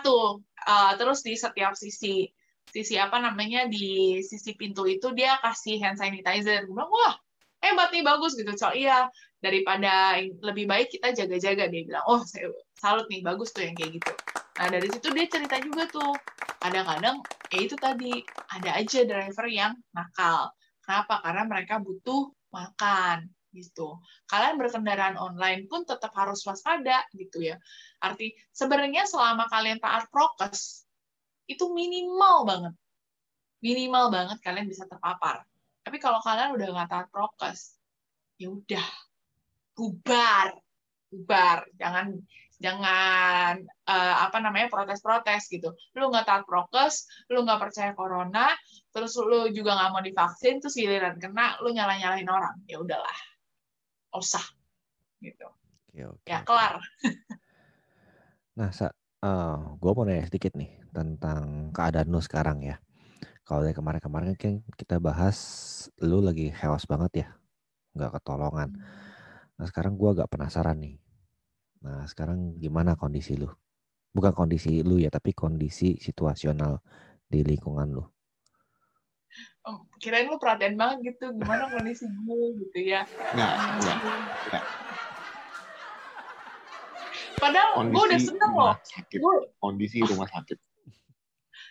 tuh. 0.02 0.42
Uh, 0.66 0.92
terus 0.98 1.22
di 1.22 1.38
setiap 1.38 1.78
sisi, 1.78 2.26
sisi 2.70 2.96
apa 2.96 3.18
namanya 3.18 3.66
di 3.66 4.18
sisi 4.22 4.54
pintu 4.54 4.86
itu 4.86 5.10
dia 5.14 5.38
kasih 5.42 5.82
hand 5.82 5.98
sanitizer. 5.98 6.66
Gue 6.66 6.74
bilang, 6.74 6.90
wah 6.90 7.14
hebat 7.60 7.92
nih 7.92 8.02
bagus 8.02 8.34
gitu. 8.38 8.50
So 8.56 8.72
iya 8.72 9.10
daripada 9.40 10.20
lebih 10.20 10.68
baik 10.68 10.92
kita 10.92 11.12
jaga-jaga 11.12 11.68
dia 11.68 11.82
bilang, 11.84 12.04
oh 12.08 12.22
saya 12.24 12.48
salut 12.78 13.06
nih 13.12 13.20
bagus 13.20 13.52
tuh 13.52 13.64
yang 13.64 13.76
kayak 13.76 14.00
gitu. 14.00 14.12
Nah 14.60 14.66
dari 14.68 14.88
situ 14.88 15.08
dia 15.12 15.26
cerita 15.28 15.56
juga 15.60 15.88
tuh 15.88 16.12
kadang-kadang 16.60 17.20
ya 17.50 17.58
itu 17.60 17.76
tadi 17.76 18.20
ada 18.52 18.70
aja 18.76 19.00
driver 19.04 19.46
yang 19.48 19.72
nakal. 19.92 20.52
Kenapa? 20.84 21.22
Karena 21.22 21.42
mereka 21.46 21.78
butuh 21.78 22.32
makan 22.50 23.30
gitu. 23.54 23.98
Kalian 24.30 24.58
berkendaraan 24.58 25.18
online 25.18 25.66
pun 25.66 25.82
tetap 25.82 26.14
harus 26.14 26.42
waspada 26.46 27.02
gitu 27.14 27.42
ya. 27.42 27.56
Arti 27.98 28.34
sebenarnya 28.54 29.06
selama 29.06 29.50
kalian 29.50 29.82
taat 29.82 30.06
prokes 30.10 30.86
itu 31.50 31.64
minimal 31.74 32.46
banget. 32.46 32.74
Minimal 33.58 34.14
banget 34.14 34.38
kalian 34.38 34.70
bisa 34.70 34.86
terpapar. 34.86 35.42
Tapi 35.82 35.98
kalau 35.98 36.22
kalian 36.22 36.54
udah 36.54 36.66
nggak 36.70 36.90
taat 36.94 37.08
prokes, 37.10 37.74
ya 38.38 38.54
udah 38.54 38.86
bubar, 39.74 40.54
bubar. 41.10 41.66
Jangan 41.74 42.22
jangan 42.60 43.64
uh, 43.88 44.16
apa 44.30 44.38
namanya 44.38 44.70
protes-protes 44.70 45.50
gitu. 45.50 45.74
Lu 45.98 46.08
nggak 46.14 46.28
taat 46.30 46.44
prokes, 46.46 47.26
lu 47.32 47.42
nggak 47.42 47.58
percaya 47.58 47.90
corona, 47.98 48.54
terus 48.94 49.18
lu 49.18 49.50
juga 49.50 49.74
nggak 49.74 49.90
mau 49.90 50.02
divaksin, 50.04 50.62
terus 50.62 50.78
giliran 50.78 51.18
kena, 51.18 51.58
lu 51.64 51.74
nyalah-nyalahin 51.74 52.30
orang. 52.30 52.56
Ya 52.70 52.78
udahlah, 52.78 53.18
usah 54.14 54.44
gitu. 55.18 55.48
Oke, 55.90 56.02
oke, 56.06 56.24
Ya 56.30 56.46
kelar. 56.46 56.78
Nah, 58.50 58.68
sa, 58.76 58.92
gue 59.80 59.92
mau 59.94 60.04
nanya 60.04 60.28
sedikit 60.28 60.52
nih 60.52 60.79
tentang 60.90 61.70
keadaan 61.74 62.10
lu 62.10 62.20
sekarang 62.22 62.62
ya. 62.62 62.76
Kalau 63.46 63.66
dari 63.66 63.74
kemarin-kemarin 63.74 64.38
kan 64.38 64.62
kita 64.78 65.02
bahas 65.02 65.38
lu 65.98 66.22
lagi 66.22 66.54
hewas 66.54 66.86
banget 66.86 67.26
ya, 67.26 67.28
nggak 67.98 68.20
ketolongan. 68.20 68.70
Nah 69.58 69.66
sekarang 69.66 69.98
gue 69.98 70.08
agak 70.14 70.30
penasaran 70.30 70.78
nih. 70.78 71.02
Nah 71.82 72.06
sekarang 72.06 72.54
gimana 72.62 72.94
kondisi 72.94 73.34
lu? 73.34 73.50
Bukan 74.14 74.34
kondisi 74.34 74.86
lu 74.86 75.02
ya, 75.02 75.10
tapi 75.10 75.34
kondisi 75.34 75.98
situasional 75.98 76.78
di 77.26 77.42
lingkungan 77.42 77.90
lu. 77.90 78.04
Oh, 79.66 79.86
Kirain 80.02 80.26
lu 80.26 80.38
perhatian 80.38 80.74
banget 80.74 81.14
gitu, 81.14 81.30
gimana 81.36 81.70
kondisi 81.70 82.06
gue 82.06 82.46
gitu 82.64 82.78
ya. 82.86 83.02
Nggak, 83.34 83.54
nggak. 83.82 83.98
nggak. 84.50 84.64
Padahal 87.40 87.88
gue 87.88 88.02
udah 88.04 88.20
seneng 88.20 88.52
loh. 88.52 88.76
sakit. 88.84 89.18
Gue 89.18 89.36
Kondisi 89.56 90.04
rumah 90.04 90.28
sakit. 90.28 90.58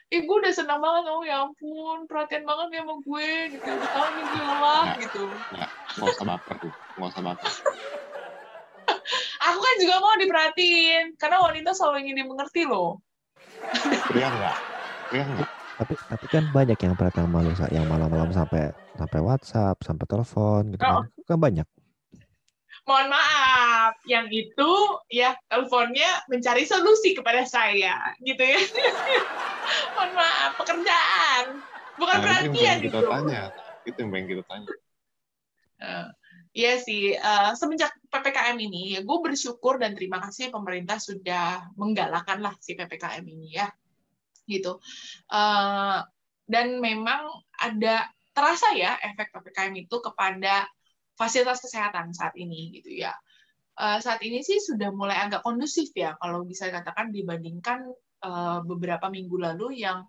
Eh, 0.10 0.22
gue 0.26 0.36
udah 0.42 0.54
seneng 0.54 0.82
banget, 0.82 1.06
oh 1.06 1.22
ya 1.22 1.46
ampun, 1.46 2.10
perhatian 2.10 2.42
banget 2.42 2.68
ya 2.74 2.82
sama 2.82 2.96
gue, 3.06 3.30
gitu. 3.54 3.70
Udah 3.70 3.90
tau 3.94 4.08
nih 4.10 4.24
gue 4.26 4.42
lelah, 4.42 4.82
Nggak. 4.82 4.98
gitu. 5.06 5.24
Nggak 5.54 6.10
usah 6.10 6.26
baper 6.26 6.56
tuh. 6.58 6.74
Nggak 6.98 7.10
usah 7.14 7.24
baper. 7.24 7.50
Aku 9.50 9.58
kan 9.62 9.76
juga 9.78 9.96
mau 10.02 10.16
diperhatiin, 10.18 11.06
karena 11.22 11.38
wanita 11.46 11.70
selalu 11.78 11.96
ingin 12.06 12.26
dimengerti 12.26 12.66
loh. 12.66 13.02
Pria 14.10 14.28
nggak? 14.34 14.58
Pria 15.14 15.24
nggak? 15.30 15.50
Tapi 15.80 15.94
tapi 16.12 16.26
kan 16.28 16.44
banyak 16.52 16.76
yang 16.76 16.94
perhatian 16.98 17.30
sama 17.30 17.40
lu, 17.40 17.54
Sa, 17.56 17.72
yang 17.72 17.88
malam-malam 17.88 18.36
sampai 18.36 18.76
sampai 19.00 19.20
WhatsApp, 19.24 19.80
sampai 19.80 20.06
telepon 20.10 20.76
gitu 20.76 20.84
kan. 20.84 21.08
Kan 21.24 21.40
banyak. 21.40 21.68
Mohon 22.84 23.08
maaf, 23.14 23.49
yang 24.10 24.26
itu 24.34 24.72
ya 25.14 25.38
teleponnya 25.46 26.26
mencari 26.26 26.66
solusi 26.66 27.14
kepada 27.14 27.46
saya, 27.46 28.18
gitu 28.26 28.42
ya. 28.42 28.58
Mohon 29.94 30.12
maaf, 30.18 30.52
pekerjaan, 30.58 31.46
bukan 32.02 32.18
Nah, 32.18 32.26
itu 32.26 32.26
yang 32.26 32.44
perhatian 32.50 32.78
kita 32.82 33.00
gitu. 33.00 33.10
tanya. 33.14 33.42
Itu 33.86 33.98
yang 34.02 34.10
pengen 34.10 34.28
kita 34.34 34.44
tanya. 34.50 34.68
Eh, 35.80 36.08
Iya 36.50 36.82
sih, 36.82 37.14
eh, 37.14 37.52
semenjak 37.54 37.94
PPKM 38.10 38.58
ini, 38.58 38.98
ya 38.98 39.06
gue 39.06 39.18
bersyukur 39.22 39.78
dan 39.78 39.94
terima 39.94 40.18
kasih 40.18 40.50
pemerintah 40.50 40.98
sudah 40.98 41.70
menggalakkan 41.78 42.42
lah 42.42 42.58
si 42.58 42.74
PPKM 42.74 43.22
ini 43.22 43.54
ya, 43.54 43.70
gitu. 44.50 44.82
Eh, 45.30 46.00
dan 46.50 46.68
memang 46.82 47.30
ada 47.62 48.10
terasa 48.34 48.74
ya 48.74 48.98
efek 48.98 49.30
ppkm 49.30 49.86
itu 49.86 49.96
kepada 50.02 50.66
fasilitas 51.14 51.62
kesehatan 51.62 52.18
saat 52.18 52.34
ini 52.34 52.82
gitu 52.82 52.98
ya. 52.98 53.14
Uh, 53.80 53.96
saat 54.04 54.20
ini 54.28 54.44
sih 54.44 54.60
sudah 54.60 54.92
mulai 54.92 55.16
agak 55.16 55.40
kondusif 55.40 55.96
ya 55.96 56.12
kalau 56.20 56.44
bisa 56.44 56.68
dikatakan 56.68 57.16
dibandingkan 57.16 57.88
uh, 58.28 58.60
beberapa 58.68 59.08
minggu 59.08 59.40
lalu 59.40 59.88
yang 59.88 60.04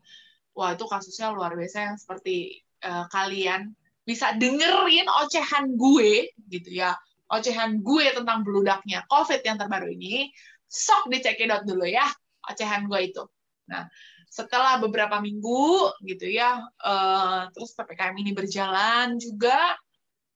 wah 0.58 0.74
itu 0.74 0.90
kasusnya 0.90 1.30
luar 1.30 1.54
biasa 1.54 1.94
yang 1.94 1.94
seperti 1.94 2.66
uh, 2.82 3.06
kalian 3.14 3.70
bisa 4.02 4.34
dengerin 4.34 5.06
ocehan 5.22 5.78
gue 5.78 6.34
gitu 6.50 6.82
ya 6.82 6.98
ocehan 7.30 7.78
gue 7.78 8.10
tentang 8.10 8.42
beludaknya 8.42 9.06
COVID 9.06 9.38
yang 9.46 9.54
terbaru 9.54 9.86
ini 9.94 10.34
sok 10.66 11.06
dicekidot 11.06 11.62
dulu 11.62 11.86
ya 11.86 12.10
ocehan 12.50 12.90
gue 12.90 13.00
itu. 13.06 13.22
Nah 13.70 13.86
setelah 14.30 14.82
beberapa 14.82 15.22
minggu 15.22 15.94
gitu 16.06 16.26
ya 16.26 16.58
uh, 16.86 17.50
terus 17.54 17.70
ppkm 17.74 18.14
ini 18.18 18.34
berjalan 18.34 19.18
juga 19.18 19.78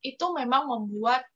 itu 0.03 0.27
memang 0.35 0.71
membuat 0.71 1.27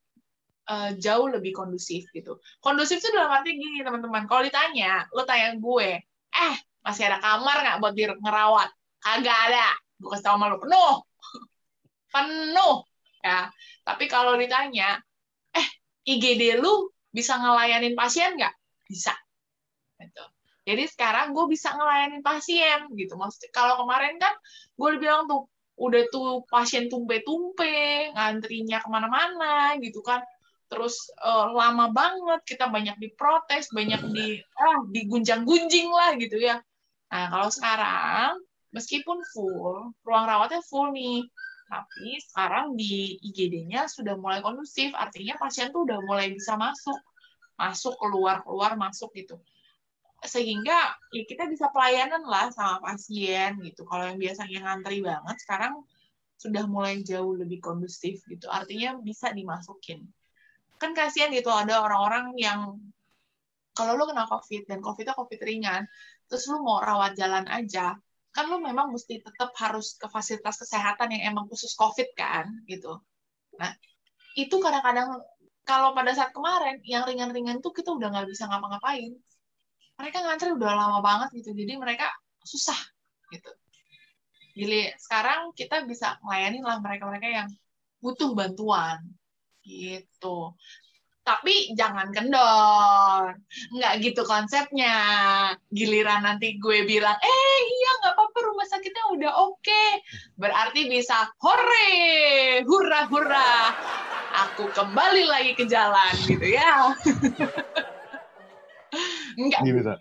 uh, 0.68 0.90
jauh 1.00 1.26
lebih 1.32 1.56
kondusif 1.56 2.06
gitu. 2.12 2.38
Kondusif 2.60 3.00
itu 3.00 3.08
dalam 3.10 3.32
arti 3.32 3.56
gini 3.56 3.80
teman-teman. 3.82 4.28
Kalau 4.28 4.44
ditanya, 4.44 5.08
lo 5.16 5.25
tanya 5.25 5.56
gue, 5.56 5.90
eh 6.32 6.54
masih 6.84 7.08
ada 7.08 7.18
kamar 7.18 7.56
nggak 7.64 7.76
buat 7.80 7.94
di 7.96 8.04
ngerawat? 8.06 8.68
Kagak 9.00 9.38
ada. 9.50 9.68
Gue 9.98 10.08
kasih 10.14 10.25
tau 10.25 10.37
sama 10.38 10.52
lo 10.52 10.58
penuh, 10.62 10.94
penuh 12.14 12.76
ya. 13.25 13.50
Tapi 13.82 14.04
kalau 14.06 14.37
ditanya, 14.37 15.00
eh 15.56 15.68
IGD 16.06 16.60
lu 16.60 16.92
bisa 17.08 17.40
ngelayanin 17.40 17.96
pasien 17.96 18.37
nggak? 18.37 18.54
Bisa. 18.87 19.16
Gitu. 19.98 20.25
Jadi 20.68 20.84
sekarang 20.84 21.32
gue 21.32 21.48
bisa 21.48 21.72
ngelayanin 21.72 22.20
pasien 22.20 22.92
gitu. 22.92 23.16
Maksudnya 23.16 23.50
kalau 23.56 23.80
kemarin 23.82 24.20
kan 24.20 24.37
gue 24.76 24.90
bilang 25.00 25.25
tuh 25.25 25.48
udah 25.78 26.02
tuh 26.12 26.44
pasien 26.50 26.90
tumpe-tumpe, 26.90 28.12
ngantrinya 28.12 28.82
ke 28.82 28.88
mana-mana 28.92 29.78
gitu 29.80 30.04
kan. 30.04 30.20
Terus 30.68 30.94
uh, 31.25 31.48
lama 31.52 31.88
banget, 31.88 32.40
kita 32.44 32.68
banyak 32.68 32.96
diprotes, 33.00 33.72
banyak 33.72 34.00
di 34.12 34.40
ah 34.60 34.84
digunjang-gunjing 34.92 35.88
lah 35.88 36.12
gitu 36.20 36.37
ya. 36.37 36.60
Nah 37.08 37.25
kalau 37.32 37.48
sekarang 37.48 38.37
meskipun 38.76 39.18
full, 39.32 39.96
ruang 40.04 40.25
rawatnya 40.28 40.60
full 40.68 40.92
nih, 40.92 41.25
tapi 41.72 42.20
sekarang 42.20 42.76
di 42.76 43.16
IGD-nya 43.25 43.88
sudah 43.88 44.20
mulai 44.20 44.44
kondusif, 44.44 44.92
artinya 44.92 45.40
pasien 45.40 45.72
tuh 45.72 45.88
udah 45.88 46.04
mulai 46.04 46.37
bisa 46.37 46.56
masuk, 46.60 47.00
masuk 47.56 47.96
keluar 47.96 48.44
keluar 48.44 48.76
masuk 48.76 49.08
gitu 49.16 49.40
sehingga 50.26 50.98
ya 51.14 51.22
kita 51.22 51.46
bisa 51.46 51.70
pelayanan 51.70 52.26
lah 52.26 52.50
sama 52.50 52.82
pasien 52.82 53.54
gitu. 53.62 53.87
Kalau 53.87 54.10
yang 54.10 54.18
biasanya 54.18 54.58
ngantri 54.66 54.98
banget, 54.98 55.37
sekarang 55.46 55.87
sudah 56.38 56.66
mulai 56.66 57.02
jauh 57.06 57.38
lebih 57.38 57.62
kondusif 57.62 58.22
gitu. 58.26 58.50
Artinya 58.50 58.98
bisa 58.98 59.30
dimasukin. 59.30 60.06
Kan 60.78 60.94
kasihan 60.94 61.30
gitu 61.35 61.50
ada 61.50 61.82
orang-orang 61.82 62.35
yang 62.38 62.78
kalau 63.75 63.94
lu 63.94 64.11
kena 64.11 64.26
COVID 64.26 64.66
dan 64.66 64.82
COVID-nya 64.82 65.14
COVID 65.14 65.40
ringan, 65.47 65.87
terus 66.26 66.50
lu 66.50 66.58
mau 66.66 66.82
rawat 66.82 67.14
jalan 67.14 67.47
aja, 67.47 67.94
kan 68.35 68.44
lu 68.50 68.58
memang 68.58 68.90
mesti 68.90 69.23
tetap 69.23 69.54
harus 69.54 69.94
ke 69.94 70.11
fasilitas 70.11 70.58
kesehatan 70.58 71.14
yang 71.14 71.35
emang 71.35 71.47
khusus 71.47 71.78
COVID 71.78 72.11
kan 72.18 72.50
gitu. 72.66 72.99
Nah, 73.54 73.70
itu 74.35 74.58
kadang-kadang 74.58 75.23
kalau 75.62 75.94
pada 75.94 76.11
saat 76.14 76.35
kemarin 76.35 76.82
yang 76.82 77.06
ringan-ringan 77.06 77.62
tuh 77.62 77.70
kita 77.70 77.94
udah 77.94 78.11
nggak 78.11 78.26
bisa 78.30 78.50
ngapa-ngapain. 78.50 79.14
Mereka 79.99 80.18
ngantri 80.23 80.54
udah 80.54 80.70
lama 80.75 80.99
banget 81.02 81.42
gitu 81.42 81.50
jadi 81.54 81.75
mereka 81.75 82.11
susah 82.47 82.78
gitu. 83.35 83.50
Jadi 84.58 84.94
sekarang 84.99 85.54
kita 85.54 85.87
bisa 85.87 86.18
melayani 86.23 86.62
lah 86.62 86.78
mereka-mereka 86.82 87.28
yang 87.30 87.49
butuh 88.02 88.30
bantuan 88.35 89.02
gitu 89.68 90.56
tapi 91.20 91.76
jangan 91.76 92.08
kendor 92.08 93.37
nggak 93.76 93.94
gitu 94.00 94.24
konsepnya 94.24 94.96
giliran 95.68 96.24
nanti 96.24 96.57
gue 96.57 96.88
bilang 96.88 97.20
eh 97.20 97.59
iya 97.68 97.90
nggak 98.00 98.14
apa-apa 98.16 98.38
rumah 98.48 98.64
sakitnya 98.64 99.04
udah 99.12 99.33
oke 99.44 99.61
okay. 99.61 100.00
berarti 100.40 100.88
bisa 100.88 101.28
hore 101.44 101.92
hurra 102.64 103.04
hurra 103.12 103.52
aku 104.48 104.72
kembali 104.72 105.28
lagi 105.28 105.52
ke 105.52 105.68
jalan 105.68 106.16
gitu 106.24 106.48
ya 106.48 106.72
Enggak. 109.38 109.61
Gini, 109.62 109.81
tak. 109.87 109.98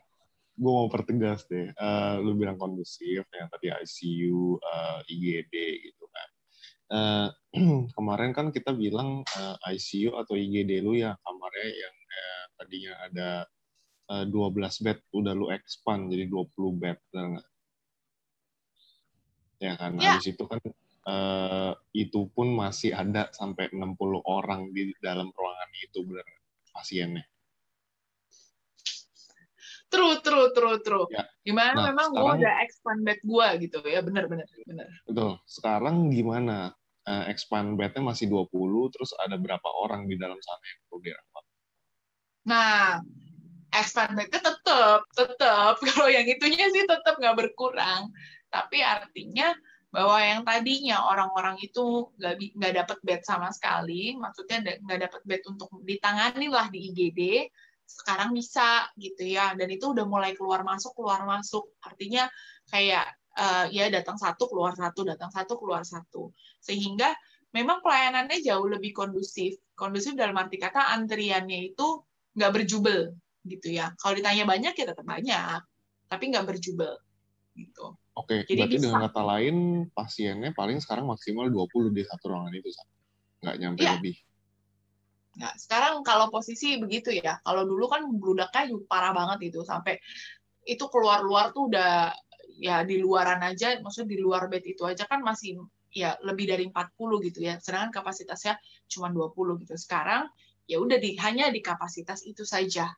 Gue 0.58 0.72
mau 0.74 0.90
pertegas 0.90 1.46
deh. 1.46 1.70
Uh, 1.78 2.18
lu 2.26 2.34
bilang 2.34 2.58
kondusif, 2.58 3.30
yang 3.30 3.48
tadi 3.54 3.70
ICU, 3.70 4.58
uh, 4.58 5.06
eh, 5.06 5.14
IGD 5.14 5.54
gitu 5.92 6.06
kan. 6.10 6.30
Uh, 6.88 7.28
kemarin 7.96 8.32
kan 8.32 8.48
kita 8.56 8.72
bilang 8.72 9.24
uh, 9.36 9.56
ICU 9.68 10.16
atau 10.16 10.40
IGD 10.40 10.80
lu 10.80 10.96
ya 10.96 11.20
kamarnya 11.20 11.68
yang 11.68 11.96
uh, 11.96 12.44
tadinya 12.56 12.94
ada 13.04 13.30
uh, 14.12 14.24
12 14.24 14.84
bed, 14.86 14.98
udah 15.12 15.34
lu 15.36 15.52
expand 15.52 16.08
jadi 16.08 16.28
20 16.32 16.82
bed. 16.82 16.98
Benar 17.12 17.44
Ya 19.58 19.74
kan, 19.74 19.98
ya. 19.98 20.14
habis 20.14 20.30
itu 20.30 20.46
kan 20.46 20.62
uh, 21.10 21.74
itu 21.90 22.30
pun 22.30 22.54
masih 22.54 22.94
ada 22.94 23.34
sampai 23.34 23.74
60 23.74 23.98
orang 24.22 24.70
di 24.70 24.94
dalam 25.02 25.34
ruangan 25.34 25.70
itu 25.82 26.06
benar 26.06 26.28
pasiennya. 26.78 27.26
True, 29.88 30.20
true, 30.20 30.52
true, 30.52 30.78
true. 30.84 31.06
Ya. 31.12 31.24
Gimana 31.48 31.72
nah, 31.80 31.84
memang 31.96 32.08
gue 32.12 32.32
udah 32.44 32.54
expand 32.60 33.08
bed 33.08 33.20
gue 33.24 33.48
gitu 33.68 33.80
ya, 33.88 34.04
benar, 34.04 34.28
benar, 34.28 34.44
benar. 34.68 34.88
Betul. 35.08 35.40
Sekarang 35.48 36.12
gimana? 36.12 36.76
Uh, 37.08 37.24
expand 37.32 37.80
bednya 37.80 38.04
masih 38.04 38.28
20, 38.28 38.52
terus 38.92 39.16
ada 39.24 39.40
berapa 39.40 39.70
orang 39.80 40.12
di 40.12 40.20
dalam 40.20 40.36
sana 40.44 40.60
yang 40.60 40.80
perlu 40.92 41.00
dirawat? 41.08 41.46
Nah, 42.52 43.00
expand 43.72 44.12
bednya 44.20 44.44
tetap, 44.44 45.08
tetap. 45.16 45.80
Kalau 45.88 46.12
yang 46.12 46.28
itunya 46.28 46.68
sih 46.68 46.84
tetap 46.84 47.16
nggak 47.16 47.40
berkurang. 47.40 48.12
Tapi 48.52 48.84
artinya 48.84 49.56
bahwa 49.88 50.20
yang 50.20 50.44
tadinya 50.44 51.00
orang-orang 51.08 51.56
itu 51.64 52.12
nggak 52.20 52.60
nggak 52.60 52.74
dapat 52.84 52.98
bed 53.08 53.22
sama 53.24 53.56
sekali, 53.56 54.20
maksudnya 54.20 54.60
nggak 54.84 55.00
dapat 55.08 55.22
bed 55.24 55.42
untuk 55.48 55.72
ditangani 55.88 56.52
lah 56.52 56.68
di 56.68 56.92
IGD, 56.92 57.48
sekarang 57.88 58.36
bisa 58.36 58.92
gitu 59.00 59.24
ya. 59.24 59.56
Dan 59.56 59.72
itu 59.72 59.96
udah 59.96 60.04
mulai 60.04 60.36
keluar 60.36 60.62
masuk 60.68 60.94
keluar 61.00 61.24
masuk. 61.24 61.72
Artinya 61.80 62.28
kayak 62.68 63.08
uh, 63.40 63.66
ya 63.72 63.88
datang 63.88 64.20
satu 64.20 64.52
keluar 64.52 64.76
satu 64.76 65.08
datang 65.08 65.32
satu 65.32 65.56
keluar 65.56 65.88
satu. 65.88 66.36
Sehingga 66.60 67.16
memang 67.56 67.80
pelayanannya 67.80 68.44
jauh 68.44 68.68
lebih 68.68 68.92
kondusif. 68.92 69.58
Kondusif 69.74 70.14
dalam 70.14 70.36
arti 70.36 70.60
kata 70.60 70.94
antriannya 70.94 71.74
itu 71.74 72.04
nggak 72.36 72.52
berjubel 72.52 73.16
gitu 73.48 73.72
ya. 73.72 73.96
Kalau 73.96 74.14
ditanya 74.14 74.44
banyak 74.44 74.76
ya 74.76 74.86
tetap 74.86 75.08
banyak. 75.08 75.64
Tapi 76.12 76.24
nggak 76.30 76.46
berjubel 76.46 77.00
gitu. 77.56 77.96
Oke 78.18 78.46
jadi 78.46 78.66
berarti 78.66 78.78
bisa. 78.78 78.84
dengan 78.86 79.00
kata 79.10 79.22
lain 79.26 79.56
pasiennya 79.94 80.52
paling 80.54 80.78
sekarang 80.82 81.06
maksimal 81.10 81.50
20 81.50 81.94
di 81.94 82.04
satu 82.06 82.34
ruangan 82.34 82.54
itu 82.54 82.70
nggak 83.46 83.56
nyampe 83.62 83.82
ya. 83.86 83.94
lebih 83.98 84.16
Nah, 85.38 85.54
sekarang 85.54 86.02
kalau 86.02 86.34
posisi 86.34 86.82
begitu 86.82 87.14
ya, 87.14 87.38
kalau 87.46 87.64
dulu 87.64 87.86
kan 87.86 88.02
bludaknya 88.10 88.74
juga 88.74 88.86
parah 88.90 89.14
banget 89.14 89.54
itu 89.54 89.62
sampai 89.62 90.02
itu 90.66 90.84
keluar-luar 90.90 91.54
tuh 91.54 91.70
udah 91.72 92.12
ya 92.58 92.82
di 92.82 92.98
luaran 92.98 93.40
aja, 93.46 93.78
maksudnya 93.80 94.18
di 94.18 94.20
luar 94.20 94.50
bed 94.50 94.66
itu 94.66 94.82
aja 94.84 95.06
kan 95.06 95.22
masih 95.22 95.62
ya 95.94 96.18
lebih 96.26 96.50
dari 96.50 96.66
40 96.68 97.26
gitu 97.30 97.40
ya. 97.46 97.62
Sedangkan 97.62 98.02
kapasitasnya 98.02 98.58
cuma 98.90 99.14
20 99.14 99.62
gitu. 99.62 99.78
Sekarang 99.78 100.26
ya 100.66 100.82
udah 100.82 100.98
di 100.98 101.16
hanya 101.22 101.54
di 101.54 101.62
kapasitas 101.62 102.26
itu 102.26 102.44
saja 102.44 102.92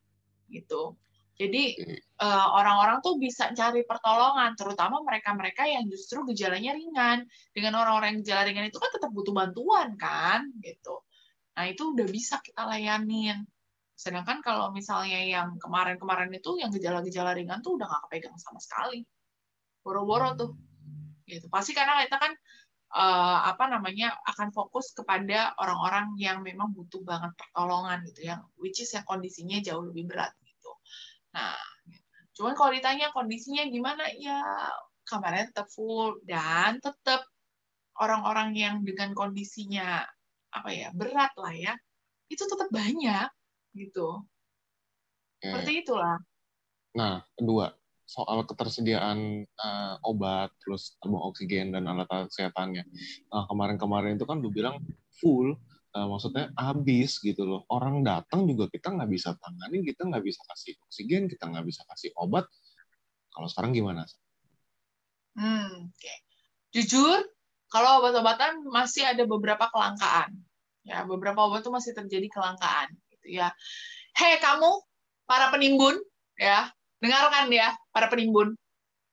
gitu. 0.48 0.96
Jadi 1.40 1.72
uh, 2.20 2.48
orang-orang 2.52 3.00
tuh 3.00 3.16
bisa 3.16 3.48
cari 3.56 3.88
pertolongan, 3.88 4.60
terutama 4.60 5.00
mereka-mereka 5.08 5.64
yang 5.72 5.88
justru 5.88 6.28
gejalanya 6.28 6.76
ringan. 6.76 7.24
Dengan 7.56 7.80
orang-orang 7.80 8.20
yang 8.20 8.20
gejala 8.28 8.44
ringan 8.44 8.68
itu 8.68 8.76
kan 8.76 8.92
tetap 8.92 9.08
butuh 9.16 9.32
bantuan 9.32 9.96
kan, 9.96 10.52
gitu. 10.60 11.00
Nah, 11.60 11.68
itu 11.68 11.92
udah 11.92 12.08
bisa 12.08 12.40
kita 12.40 12.64
layanin. 12.64 13.44
Sedangkan 13.92 14.40
kalau 14.40 14.72
misalnya 14.72 15.20
yang 15.20 15.60
kemarin-kemarin 15.60 16.32
itu 16.32 16.56
yang 16.56 16.72
gejala-gejala 16.72 17.36
ringan 17.36 17.60
tuh 17.60 17.76
udah 17.76 17.84
nggak 17.84 18.08
kepegang 18.08 18.40
sama 18.40 18.64
sekali. 18.64 19.04
Boro-boro 19.84 20.40
tuh. 20.40 20.56
Gitu. 21.28 21.52
Pasti 21.52 21.76
karena 21.76 22.00
kita 22.08 22.16
kan 22.16 22.32
uh, 22.96 23.52
apa 23.52 23.68
namanya 23.68 24.16
akan 24.24 24.56
fokus 24.56 24.96
kepada 24.96 25.52
orang-orang 25.60 26.16
yang 26.16 26.40
memang 26.40 26.72
butuh 26.72 27.04
banget 27.04 27.36
pertolongan 27.36 28.08
gitu 28.08 28.32
yang 28.32 28.40
which 28.56 28.80
is 28.80 28.96
yang 28.96 29.04
kondisinya 29.04 29.60
jauh 29.60 29.84
lebih 29.84 30.08
berat 30.08 30.32
gitu. 30.48 30.72
Nah, 31.36 31.60
cuman 32.40 32.56
kalau 32.56 32.72
ditanya 32.72 33.12
kondisinya 33.12 33.68
gimana 33.68 34.08
ya 34.16 34.40
kamarnya 35.04 35.52
tetap 35.52 35.68
full 35.76 36.24
dan 36.24 36.80
tetap 36.80 37.28
orang-orang 38.00 38.56
yang 38.56 38.76
dengan 38.88 39.12
kondisinya 39.12 40.08
apa 40.50 40.70
ya 40.74 40.90
berat 40.94 41.34
lah 41.38 41.54
ya 41.54 41.74
itu 42.30 42.44
tetap 42.46 42.70
banyak 42.70 43.30
gitu 43.78 44.26
seperti 45.40 45.86
itulah 45.86 46.18
nah 46.94 47.22
kedua 47.38 47.80
soal 48.10 48.42
ketersediaan 48.42 49.46
uh, 49.46 49.96
obat, 50.02 50.50
terus 50.66 50.98
tabung 50.98 51.22
oksigen 51.30 51.78
dan 51.78 51.86
alat-alat 51.86 52.26
kesehatannya. 52.34 52.82
Nah, 53.30 53.46
kemarin-kemarin 53.46 54.18
itu 54.18 54.26
kan 54.26 54.42
lu 54.42 54.50
bilang 54.50 54.82
full, 55.22 55.54
uh, 55.94 56.08
maksudnya 56.10 56.50
habis 56.58 57.22
gitu 57.22 57.46
loh. 57.46 57.70
Orang 57.70 58.02
datang 58.02 58.50
juga 58.50 58.66
kita 58.66 58.98
nggak 58.98 59.10
bisa 59.14 59.38
tangani, 59.38 59.86
kita 59.86 60.10
nggak 60.10 60.26
bisa 60.26 60.42
kasih 60.42 60.74
oksigen, 60.90 61.30
kita 61.30 61.54
nggak 61.54 61.66
bisa 61.70 61.86
kasih 61.86 62.10
obat. 62.18 62.50
Kalau 63.30 63.46
sekarang 63.46 63.78
gimana? 63.78 64.10
Hmm, 65.38 65.94
okay. 65.94 66.18
Jujur, 66.74 67.30
kalau 67.70 68.02
obat-obatan 68.02 68.66
masih 68.70 69.06
ada 69.06 69.24
beberapa 69.30 69.70
kelangkaan. 69.70 70.34
Ya, 70.84 71.06
beberapa 71.06 71.46
obat 71.46 71.62
itu 71.62 71.70
masih 71.70 71.94
terjadi 71.94 72.28
kelangkaan. 72.34 72.90
Gitu 73.14 73.38
ya. 73.40 73.54
Hei 74.18 74.42
kamu, 74.42 74.74
para 75.30 75.54
penimbun, 75.54 76.02
ya, 76.34 76.74
dengarkan 77.00 77.48
ya 77.50 77.72
para 77.96 78.12
penimbun 78.12 78.54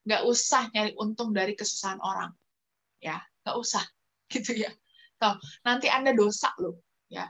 nggak 0.07 0.23
usah 0.27 0.71
nyari 0.75 0.93
untung 0.99 1.35
dari 1.35 1.55
kesusahan 1.55 1.99
orang 2.03 2.31
ya 3.03 3.19
nggak 3.43 3.57
usah 3.57 3.83
gitu 4.33 4.55
ya 4.55 4.71
Tuh, 5.17 5.33
nanti 5.65 5.89
anda 5.89 6.13
dosa 6.13 6.53
loh 6.61 6.83
ya 7.09 7.25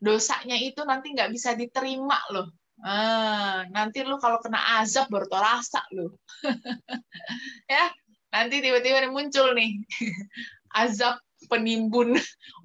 dosanya 0.00 0.56
itu 0.56 0.80
nanti 0.88 1.12
nggak 1.12 1.28
bisa 1.28 1.52
diterima 1.52 2.16
loh 2.32 2.48
ah, 2.80 3.66
nanti 3.68 4.00
lu 4.00 4.16
kalau 4.16 4.40
kena 4.40 4.80
azab 4.80 5.12
baru 5.12 5.28
tau 5.28 5.42
rasa 5.42 5.84
lo 5.92 6.16
ya 7.70 7.92
nanti 8.30 8.62
tiba-tiba 8.62 9.10
muncul 9.10 9.54
nih 9.54 9.82
azab 10.82 11.18
penimbun 11.50 12.14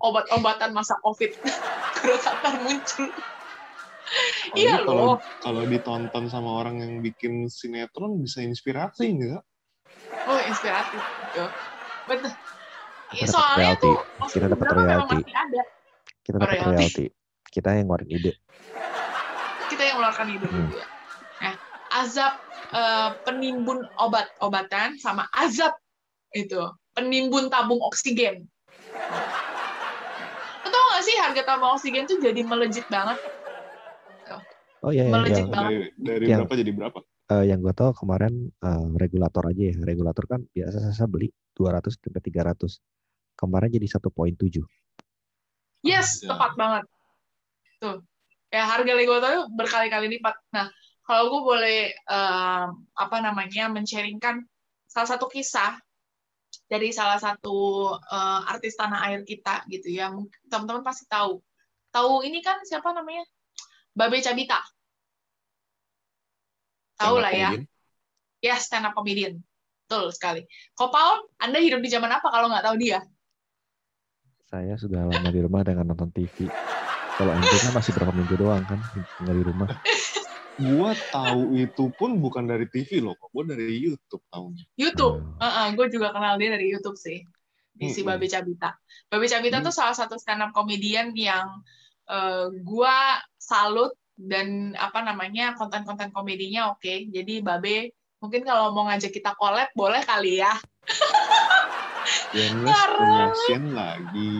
obat-obatan 0.03 0.75
masa 0.75 0.97
covid 1.01 1.33
terus 2.01 2.23
akan 2.25 2.53
muncul 2.65 3.09
iya 4.53 4.81
loh. 4.85 5.17
Kalau 5.41 5.65
ditonton 5.65 6.29
sama 6.29 6.61
orang 6.61 6.81
yang 6.81 6.93
bikin 7.01 7.49
sinetron 7.49 8.21
bisa 8.21 8.45
inspirasi 8.45 9.17
enggak? 9.17 9.41
Oh, 10.29 10.39
inspiratif. 10.45 11.01
Betul. 11.33 11.49
Betul. 12.05 12.31
Soalnya 13.25 13.77
royalty. 13.77 13.85
tuh 13.85 13.97
kita 14.29 14.45
dapat 14.51 14.67
royalty. 14.69 15.17
Kita 16.25 16.37
dapat 16.41 16.59
royalty. 16.61 17.05
Kita 17.49 17.69
yang 17.71 17.85
ngeluarin 17.87 18.09
ide. 18.11 18.33
Kita 19.71 19.81
yang 19.81 19.95
mengeluarkan 19.97 20.27
ide 20.29 20.47
hmm. 20.47 20.69
Nah, 21.41 21.55
azab 21.97 22.33
uh, 22.75 23.09
penimbun 23.23 23.87
obat-obatan 23.95 24.99
sama 24.99 25.23
azab 25.31 25.71
itu 26.35 26.59
penimbun 26.91 27.47
tabung 27.47 27.79
oksigen. 27.79 28.43
Lo 30.63 30.67
tau 30.67 30.83
gak 30.91 31.03
sih 31.07 31.15
harga 31.15 31.41
tabung 31.47 31.71
oksigen 31.79 32.03
tuh 32.03 32.19
jadi 32.19 32.43
melejit 32.43 32.83
banget? 32.91 33.17
Oh 34.85 34.93
iya, 34.93 35.09
iya 35.09 35.17
yang, 35.41 35.49
dari, 35.49 35.89
dari 35.97 36.25
yang, 36.29 36.39
berapa 36.45 36.55
jadi 36.61 36.71
berapa? 36.77 36.99
Uh, 37.25 37.41
yang 37.41 37.57
gue 37.57 37.73
tahu 37.73 37.89
kemarin 37.97 38.53
uh, 38.61 38.85
regulator 39.01 39.41
aja 39.49 39.73
ya. 39.73 39.75
Regulator 39.81 40.29
kan 40.29 40.45
biasa 40.53 40.93
saya 40.93 41.09
beli 41.09 41.33
200 41.57 41.89
sampai 41.89 42.21
300. 42.21 42.77
Kemarin 43.33 43.69
jadi 43.73 43.87
1.7. 43.97 44.61
Yes, 45.81 46.21
ya. 46.21 46.37
tepat 46.37 46.51
banget. 46.53 46.83
Tuh. 47.81 47.97
Ya 48.53 48.69
harga 48.69 48.93
regulator 48.93 49.49
berkali-kali 49.57 50.05
lipat. 50.21 50.37
Nah, 50.53 50.69
kalau 51.05 51.29
gue 51.29 51.41
boleh 51.45 51.79
uh, 52.09 52.73
apa 52.97 53.17
namanya 53.21 53.69
men-sharingkan 53.69 54.41
salah 54.89 55.09
satu 55.13 55.29
kisah 55.29 55.77
dari 56.65 56.89
salah 56.89 57.21
satu 57.21 57.93
uh, 57.93 58.41
artis 58.49 58.73
tanah 58.73 59.05
air 59.09 59.21
kita 59.21 59.61
gitu 59.69 59.93
ya. 59.93 60.09
Teman-teman 60.49 60.81
pasti 60.81 61.05
tahu. 61.05 61.37
Tahu 61.93 62.25
ini 62.25 62.41
kan 62.41 62.57
siapa 62.65 62.89
namanya? 62.89 63.21
Babe 63.93 64.17
Cabita. 64.19 64.59
Tahu 66.97 67.15
lah 67.21 67.31
ya. 67.31 67.49
Ya, 68.41 68.57
stand 68.57 68.89
up 68.89 68.97
comedian. 68.97 69.45
Betul 69.85 70.09
sekali. 70.09 70.41
Kok 70.73 70.89
Paul, 70.89 71.29
Anda 71.37 71.61
hidup 71.61 71.85
di 71.85 71.89
zaman 71.93 72.09
apa 72.09 72.33
kalau 72.33 72.49
nggak 72.49 72.65
tahu 72.65 72.75
dia? 72.81 73.05
Saya 74.49 74.73
sudah 74.81 75.05
lama 75.05 75.29
di 75.29 75.39
rumah 75.43 75.61
dengan 75.61 75.85
nonton 75.93 76.09
TV. 76.09 76.49
Kalau 77.15 77.31
Anda 77.31 77.55
kan 77.61 77.73
masih 77.77 77.91
berapa 77.93 78.11
minggu 78.11 78.35
doang 78.41 78.63
kan 78.65 78.79
tinggal 79.21 79.35
di 79.37 79.43
rumah. 79.45 79.69
Gua 80.55 80.95
tahu 81.11 81.55
itu 81.59 81.91
pun 81.95 82.19
bukan 82.19 82.47
dari 82.47 82.65
TV 82.71 83.03
loh, 83.03 83.15
gua 83.31 83.43
dari 83.43 83.75
YouTube 83.75 84.23
tahunya. 84.31 84.65
YouTube, 84.79 85.21
hmm. 85.21 85.41
uh 85.41 85.45
-uh, 85.45 85.67
gue 85.75 85.87
juga 85.91 86.15
kenal 86.15 86.39
dia 86.39 86.55
dari 86.55 86.71
YouTube 86.71 86.95
sih. 86.95 87.23
Di 87.75 87.91
si 87.91 88.07
Babe 88.07 88.23
Cabita. 88.31 88.71
Babe 89.11 89.27
Cabita 89.27 89.59
hmm. 89.59 89.65
tuh 89.67 89.73
salah 89.75 89.91
satu 89.91 90.15
stand 90.15 90.47
up 90.47 90.55
comedian 90.55 91.11
yang 91.11 91.59
uh, 92.07 92.47
gua 92.63 93.19
salut 93.35 93.91
dan 94.15 94.71
apa 94.79 95.03
namanya 95.03 95.59
konten-konten 95.59 96.15
komedinya 96.15 96.71
oke. 96.71 96.79
Okay. 96.79 97.11
Jadi 97.11 97.43
Babe 97.43 97.91
mungkin 98.23 98.47
kalau 98.47 98.71
mau 98.71 98.87
ngajak 98.87 99.11
kita 99.11 99.35
collab 99.35 99.67
boleh 99.75 100.01
kali 100.07 100.39
ya. 100.39 100.55
promotion 102.95 103.63
lagi. 103.75 104.33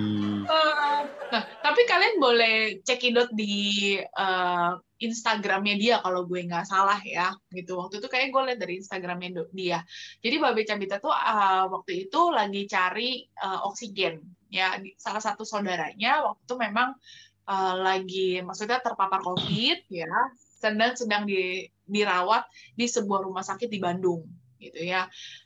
Tapi 1.64 1.82
kalian 1.90 2.16
boleh 2.22 2.56
cekidot 2.86 3.32
di 3.34 3.96
uh, 4.00 4.78
Instagramnya 4.96 5.76
dia 5.76 5.96
kalau 6.00 6.24
gue 6.24 6.40
nggak 6.46 6.68
salah 6.68 7.00
ya 7.04 7.36
gitu. 7.52 7.76
Waktu 7.80 8.00
itu 8.00 8.08
kayak 8.08 8.32
gue 8.32 8.42
lihat 8.52 8.60
dari 8.60 8.74
Instagramnya 8.80 9.44
dia. 9.52 9.80
Jadi 10.24 10.36
Babe 10.40 10.62
Cabita 10.64 11.04
tuh 11.04 11.12
uh, 11.12 11.68
waktu 11.72 12.08
itu 12.08 12.22
lagi 12.32 12.64
cari 12.70 13.24
uh, 13.44 13.68
oksigen. 13.68 14.24
Ya 14.48 14.80
salah 14.96 15.20
satu 15.20 15.44
saudaranya 15.44 16.24
waktu 16.24 16.42
itu 16.48 16.56
memang 16.56 16.96
uh, 17.50 17.74
lagi 17.76 18.40
maksudnya 18.42 18.82
terpapar 18.82 19.22
COVID 19.22 19.80
ya 19.92 20.10
sedang 20.36 20.98
sedang 20.98 21.24
di, 21.28 21.68
dirawat 21.86 22.48
di 22.74 22.88
sebuah 22.90 23.28
rumah 23.28 23.46
sakit 23.46 23.70
di 23.70 23.78
Bandung 23.78 24.26
gitu 24.66 24.82
ya. 24.82 25.06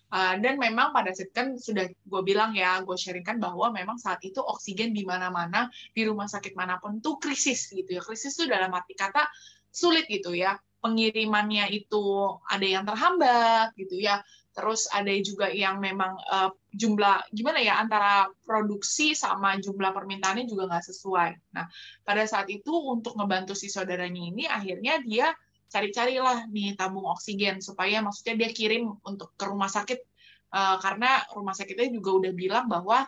Uh, 0.10 0.42
dan 0.42 0.58
memang 0.58 0.90
pada 0.90 1.14
saat 1.14 1.30
kan 1.38 1.54
sudah 1.54 1.86
gue 1.86 2.22
bilang 2.26 2.58
ya 2.58 2.82
gue 2.82 2.98
sharingkan 2.98 3.38
bahwa 3.38 3.70
memang 3.70 4.02
saat 4.02 4.18
itu 4.26 4.42
oksigen 4.42 4.90
di 4.90 5.06
mana-mana 5.06 5.70
di 5.94 6.02
rumah 6.02 6.26
sakit 6.26 6.58
mana 6.58 6.82
pun 6.82 6.98
tuh 6.98 7.22
krisis 7.22 7.70
gitu 7.70 8.00
ya. 8.00 8.02
Krisis 8.02 8.34
itu 8.34 8.50
dalam 8.50 8.74
arti 8.74 8.98
kata 8.98 9.30
sulit 9.70 10.10
gitu 10.10 10.34
ya. 10.34 10.58
Pengirimannya 10.80 11.70
itu 11.76 12.34
ada 12.50 12.66
yang 12.66 12.90
terhambat 12.90 13.76
gitu 13.78 14.02
ya. 14.02 14.24
Terus 14.50 14.90
ada 14.90 15.14
juga 15.22 15.54
yang 15.54 15.78
memang 15.78 16.18
uh, 16.26 16.50
jumlah 16.74 17.30
gimana 17.30 17.62
ya 17.62 17.78
antara 17.78 18.28
produksi 18.42 19.14
sama 19.14 19.62
jumlah 19.62 19.94
permintaannya 19.94 20.50
juga 20.50 20.74
nggak 20.74 20.90
sesuai. 20.90 21.54
Nah 21.54 21.70
pada 22.02 22.26
saat 22.26 22.50
itu 22.50 22.74
untuk 22.74 23.14
ngebantu 23.14 23.54
si 23.54 23.70
saudaranya 23.70 24.24
ini 24.26 24.50
akhirnya 24.50 25.06
dia 25.06 25.38
cari-carilah 25.70 26.50
nih 26.50 26.74
tabung 26.74 27.06
oksigen 27.06 27.62
supaya 27.62 28.02
maksudnya 28.02 28.46
dia 28.46 28.50
kirim 28.52 28.98
untuk 29.06 29.34
ke 29.38 29.46
rumah 29.46 29.70
sakit. 29.70 30.02
Uh, 30.50 30.82
karena 30.82 31.22
rumah 31.38 31.54
sakitnya 31.54 31.94
juga 31.94 32.10
udah 32.26 32.34
bilang 32.34 32.66
bahwa 32.66 33.06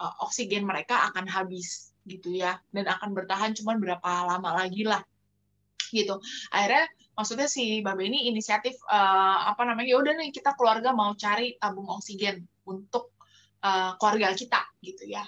uh, 0.00 0.14
oksigen 0.24 0.64
mereka 0.64 1.04
akan 1.12 1.28
habis 1.28 1.92
gitu 2.08 2.32
ya 2.32 2.56
dan 2.72 2.88
akan 2.88 3.12
bertahan 3.12 3.52
cuma 3.52 3.76
berapa 3.76 4.24
lama 4.24 4.64
lagi 4.64 4.88
lah 4.88 5.04
gitu. 5.92 6.16
Akhirnya 6.48 6.88
maksudnya 7.12 7.44
si 7.44 7.84
Babe 7.84 8.08
ini 8.08 8.32
inisiatif 8.32 8.80
uh, 8.88 9.52
apa 9.52 9.68
namanya 9.68 9.92
ya 9.92 9.96
udah 10.00 10.14
nih 10.16 10.32
kita 10.32 10.56
keluarga 10.56 10.96
mau 10.96 11.12
cari 11.12 11.60
tabung 11.60 11.92
oksigen 11.92 12.48
untuk 12.64 13.12
uh, 13.60 13.92
keluarga 14.00 14.32
kita 14.32 14.60
gitu 14.80 15.04
ya. 15.08 15.24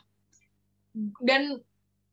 Dan 1.20 1.60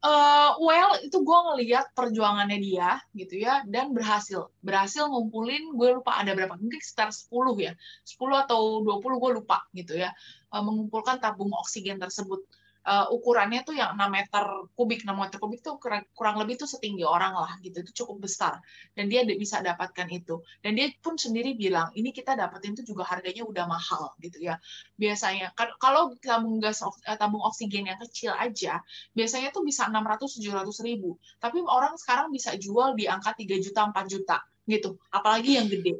uh, 0.03 0.51
well 0.61 0.91
itu 1.01 1.17
gue 1.17 1.39
ngeliat 1.51 1.93
perjuangannya 1.97 2.59
dia 2.61 3.01
gitu 3.17 3.41
ya 3.41 3.63
dan 3.65 3.95
berhasil. 3.95 4.51
Berhasil 4.61 5.07
ngumpulin 5.09 5.73
gue 5.73 5.89
lupa 5.97 6.19
ada 6.21 6.33
berapa 6.37 6.57
mungkin 6.59 6.81
sekitar 6.81 7.09
10 7.09 7.31
ya. 7.57 7.73
10 8.05 8.43
atau 8.45 8.83
20 8.85 9.23
gue 9.23 9.31
lupa 9.41 9.65
gitu 9.73 9.97
ya. 9.97 10.13
Uh, 10.53 10.61
mengumpulkan 10.63 11.17
tabung 11.17 11.51
oksigen 11.55 11.97
tersebut 11.97 12.45
uh, 12.87 13.07
ukurannya 13.11 13.67
tuh 13.67 13.75
yang 13.75 13.99
6 13.99 14.07
meter 14.07 14.45
kubik 14.73 15.03
6 15.03 15.11
meter 15.11 15.37
kubik 15.43 15.59
tuh 15.59 15.75
kurang, 15.75 16.07
kurang 16.15 16.39
lebih 16.39 16.55
tuh 16.55 16.69
setinggi 16.71 17.03
orang 17.03 17.35
lah 17.35 17.59
gitu. 17.59 17.83
Itu 17.83 17.91
cukup 18.03 18.31
besar. 18.31 18.63
Dan 18.95 19.11
dia 19.11 19.27
bisa 19.27 19.59
dapatkan 19.59 20.07
itu. 20.07 20.39
Dan 20.63 20.79
dia 20.79 20.87
pun 21.03 21.19
sendiri 21.19 21.53
bilang 21.59 21.91
ini 21.99 22.15
kita 22.15 22.39
dapetin 22.39 22.79
tuh 22.79 22.87
juga 22.87 23.03
harganya 23.03 23.43
udah 23.43 23.65
mahal 23.67 24.15
gitu 24.23 24.39
ya. 24.39 24.55
Biasanya 24.95 25.51
kan 25.53 25.75
kalau 25.77 26.15
tabung 26.23 26.63
gas 26.63 26.79
eh, 27.03 27.17
tabung 27.19 27.43
oksigen 27.43 27.91
yang 27.91 27.99
kecil 27.99 28.31
aja 28.31 28.79
biasanya 29.11 29.51
tuh 29.51 29.67
bisa 29.67 29.91
600 29.91 30.39
700 30.39 30.87
ribu. 30.87 31.19
Tapi 31.43 31.59
orang 31.67 31.99
sekarang 31.99 32.31
bisa 32.31 32.55
jual 32.55 32.95
di 32.95 33.11
angka 33.11 33.35
3 33.35 33.59
juta 33.59 33.91
4 33.91 34.07
juta 34.07 34.37
gitu. 34.63 34.95
Apalagi 35.11 35.59
yang 35.59 35.67
gede 35.67 35.99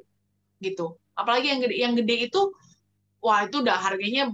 gitu. 0.63 0.95
Apalagi 1.17 1.51
yang 1.51 1.59
gede 1.59 1.75
yang 1.75 1.93
gede 1.99 2.15
itu 2.31 2.41
wah 3.19 3.43
itu 3.43 3.59
udah 3.59 3.75
harganya 3.75 4.31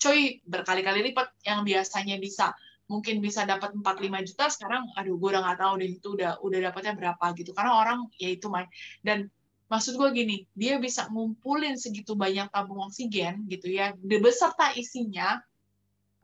coy 0.00 0.40
berkali-kali 0.48 1.12
lipat 1.12 1.28
yang 1.44 1.62
biasanya 1.62 2.16
bisa 2.16 2.56
mungkin 2.90 3.22
bisa 3.22 3.46
dapat 3.46 3.70
4-5 3.76 4.26
juta 4.26 4.50
sekarang 4.50 4.82
aduh 4.98 5.14
gue 5.14 5.28
udah 5.30 5.46
nggak 5.46 5.58
tahu 5.62 5.72
deh 5.78 5.90
itu 5.94 6.08
udah 6.18 6.42
udah 6.42 6.58
dapatnya 6.72 6.92
berapa 6.98 7.24
gitu. 7.38 7.54
Karena 7.54 7.78
orang 7.78 8.08
ya 8.18 8.32
itu 8.32 8.50
main 8.50 8.66
dan 9.06 9.30
maksud 9.70 9.94
gue 9.94 10.10
gini 10.10 10.36
dia 10.58 10.82
bisa 10.82 11.06
ngumpulin 11.06 11.78
segitu 11.78 12.18
banyak 12.18 12.50
tabung 12.50 12.82
oksigen 12.82 13.46
gitu 13.46 13.70
ya 13.70 13.94
beserta 14.02 14.74
isinya 14.74 15.38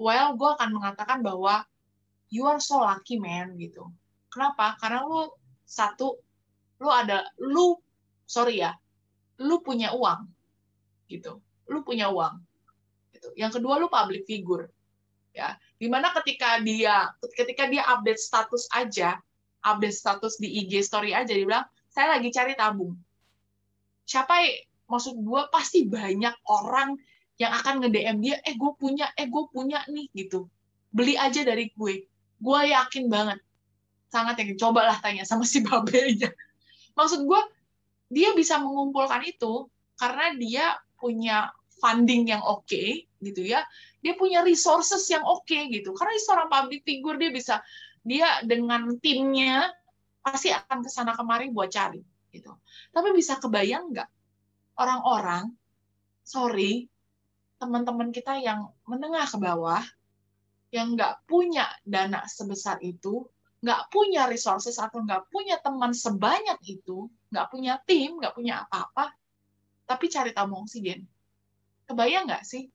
well 0.02 0.34
gue 0.34 0.50
akan 0.58 0.74
mengatakan 0.74 1.22
bahwa 1.22 1.62
you 2.34 2.42
are 2.50 2.58
so 2.58 2.82
lucky 2.82 3.22
man 3.22 3.54
gitu. 3.54 3.86
Kenapa? 4.32 4.74
Karena 4.82 5.06
lu 5.06 5.30
satu 5.62 6.18
lu 6.82 6.90
ada 6.90 7.22
lu 7.38 7.78
sorry 8.26 8.58
ya 8.58 8.74
lu 9.38 9.62
punya 9.62 9.94
uang 9.94 10.26
gitu. 11.06 11.38
Lu 11.70 11.86
punya 11.86 12.10
uang 12.10 12.42
gitu. 13.26 13.34
Yang 13.34 13.58
kedua 13.58 13.82
lu 13.82 13.90
public 13.90 14.22
figure 14.22 14.70
ya. 15.34 15.58
Di 15.76 15.90
mana 15.90 16.14
ketika 16.22 16.62
dia 16.62 17.10
ketika 17.34 17.66
dia 17.66 17.82
update 17.90 18.22
status 18.22 18.70
aja 18.70 19.18
update 19.66 19.96
status 19.98 20.38
di 20.38 20.62
IG 20.62 20.86
story 20.86 21.10
aja 21.10 21.34
dia 21.34 21.42
bilang 21.42 21.66
saya 21.90 22.18
lagi 22.18 22.30
cari 22.30 22.54
tabung. 22.54 22.94
Siapa 24.06 24.38
maksud 24.86 25.18
gue 25.18 25.42
pasti 25.50 25.90
banyak 25.90 26.34
orang 26.46 26.94
yang 27.36 27.52
akan 27.52 27.84
nge-DM 27.84 28.16
dia 28.22 28.36
eh 28.46 28.54
gue 28.54 28.72
punya 28.78 29.10
eh 29.18 29.26
gue 29.26 29.44
punya 29.50 29.82
nih 29.90 30.06
gitu. 30.14 30.46
Beli 30.94 31.18
aja 31.18 31.42
dari 31.42 31.74
gue. 31.74 32.06
Gue 32.38 32.60
yakin 32.70 33.10
banget. 33.10 33.42
Sangat 34.08 34.38
yakin. 34.38 34.56
Cobalah 34.56 34.96
tanya 35.02 35.26
sama 35.26 35.42
si 35.42 35.60
babenya. 35.60 36.30
Maksud 36.96 37.26
gue 37.26 37.40
dia 38.08 38.30
bisa 38.38 38.56
mengumpulkan 38.62 39.26
itu 39.26 39.66
karena 39.98 40.32
dia 40.38 40.64
punya 40.96 41.50
funding 41.82 42.30
yang 42.30 42.40
oke 42.40 42.64
okay, 42.64 43.04
gitu 43.20 43.40
ya 43.44 43.64
dia 44.04 44.14
punya 44.14 44.44
resources 44.44 45.02
yang 45.08 45.24
oke 45.24 45.48
okay, 45.48 45.66
gitu. 45.72 45.96
Karena 45.96 46.14
seorang 46.20 46.48
public 46.52 46.86
figure 46.86 47.18
dia 47.18 47.30
bisa 47.32 47.54
dia 48.06 48.28
dengan 48.46 48.94
timnya 49.02 49.66
pasti 50.22 50.54
akan 50.54 50.82
ke 50.82 50.90
sana 50.90 51.14
kemari 51.14 51.50
buat 51.50 51.70
cari 51.72 52.02
gitu. 52.30 52.52
Tapi 52.94 53.08
bisa 53.16 53.40
kebayang 53.42 53.90
nggak 53.90 54.08
orang-orang 54.78 55.50
sorry 56.22 56.86
teman-teman 57.56 58.12
kita 58.12 58.36
yang 58.36 58.68
menengah 58.84 59.24
ke 59.24 59.38
bawah 59.40 59.82
yang 60.74 60.92
nggak 60.92 61.24
punya 61.24 61.64
dana 61.86 62.26
sebesar 62.28 62.76
itu 62.84 63.24
nggak 63.64 63.88
punya 63.88 64.28
resources 64.28 64.76
atau 64.76 65.00
nggak 65.00 65.32
punya 65.32 65.56
teman 65.64 65.96
sebanyak 65.96 66.60
itu 66.68 67.08
nggak 67.32 67.48
punya 67.48 67.80
tim 67.88 68.20
nggak 68.20 68.36
punya 68.36 68.62
apa-apa 68.66 69.16
tapi 69.86 70.10
cari 70.10 70.34
tabung 70.34 70.66
oksigen. 70.66 71.06
Kebayang 71.86 72.26
nggak 72.26 72.42
sih 72.42 72.66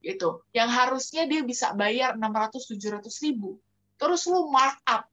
gitu. 0.00 0.44
Yang 0.52 0.70
harusnya 0.72 1.22
dia 1.28 1.40
bisa 1.44 1.72
bayar 1.76 2.16
600 2.16 2.56
700 2.56 3.24
ribu. 3.24 3.60
Terus 4.00 4.24
lu 4.28 4.48
markup 4.48 5.08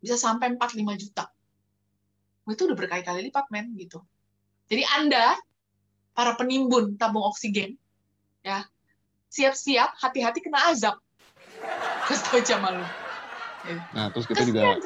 bisa 0.00 0.16
sampai 0.16 0.56
4-5 0.56 1.02
juta. 1.02 1.28
Itu 2.46 2.70
udah 2.70 2.76
berkali-kali 2.78 3.28
lipat 3.28 3.48
men 3.52 3.72
gitu. 3.76 4.00
Jadi 4.66 4.82
anda 4.96 5.36
para 6.16 6.32
penimbun 6.34 6.96
tabung 6.96 7.28
oksigen 7.28 7.76
ya 8.40 8.64
siap-siap 9.28 10.00
hati-hati 10.00 10.40
kena 10.40 10.72
azab. 10.72 10.96
Kasih 12.06 12.40
aja 12.40 12.56
malu 12.62 12.86
nah 13.94 14.06
terus 14.14 14.26
kita 14.30 14.42
juga 14.46 14.78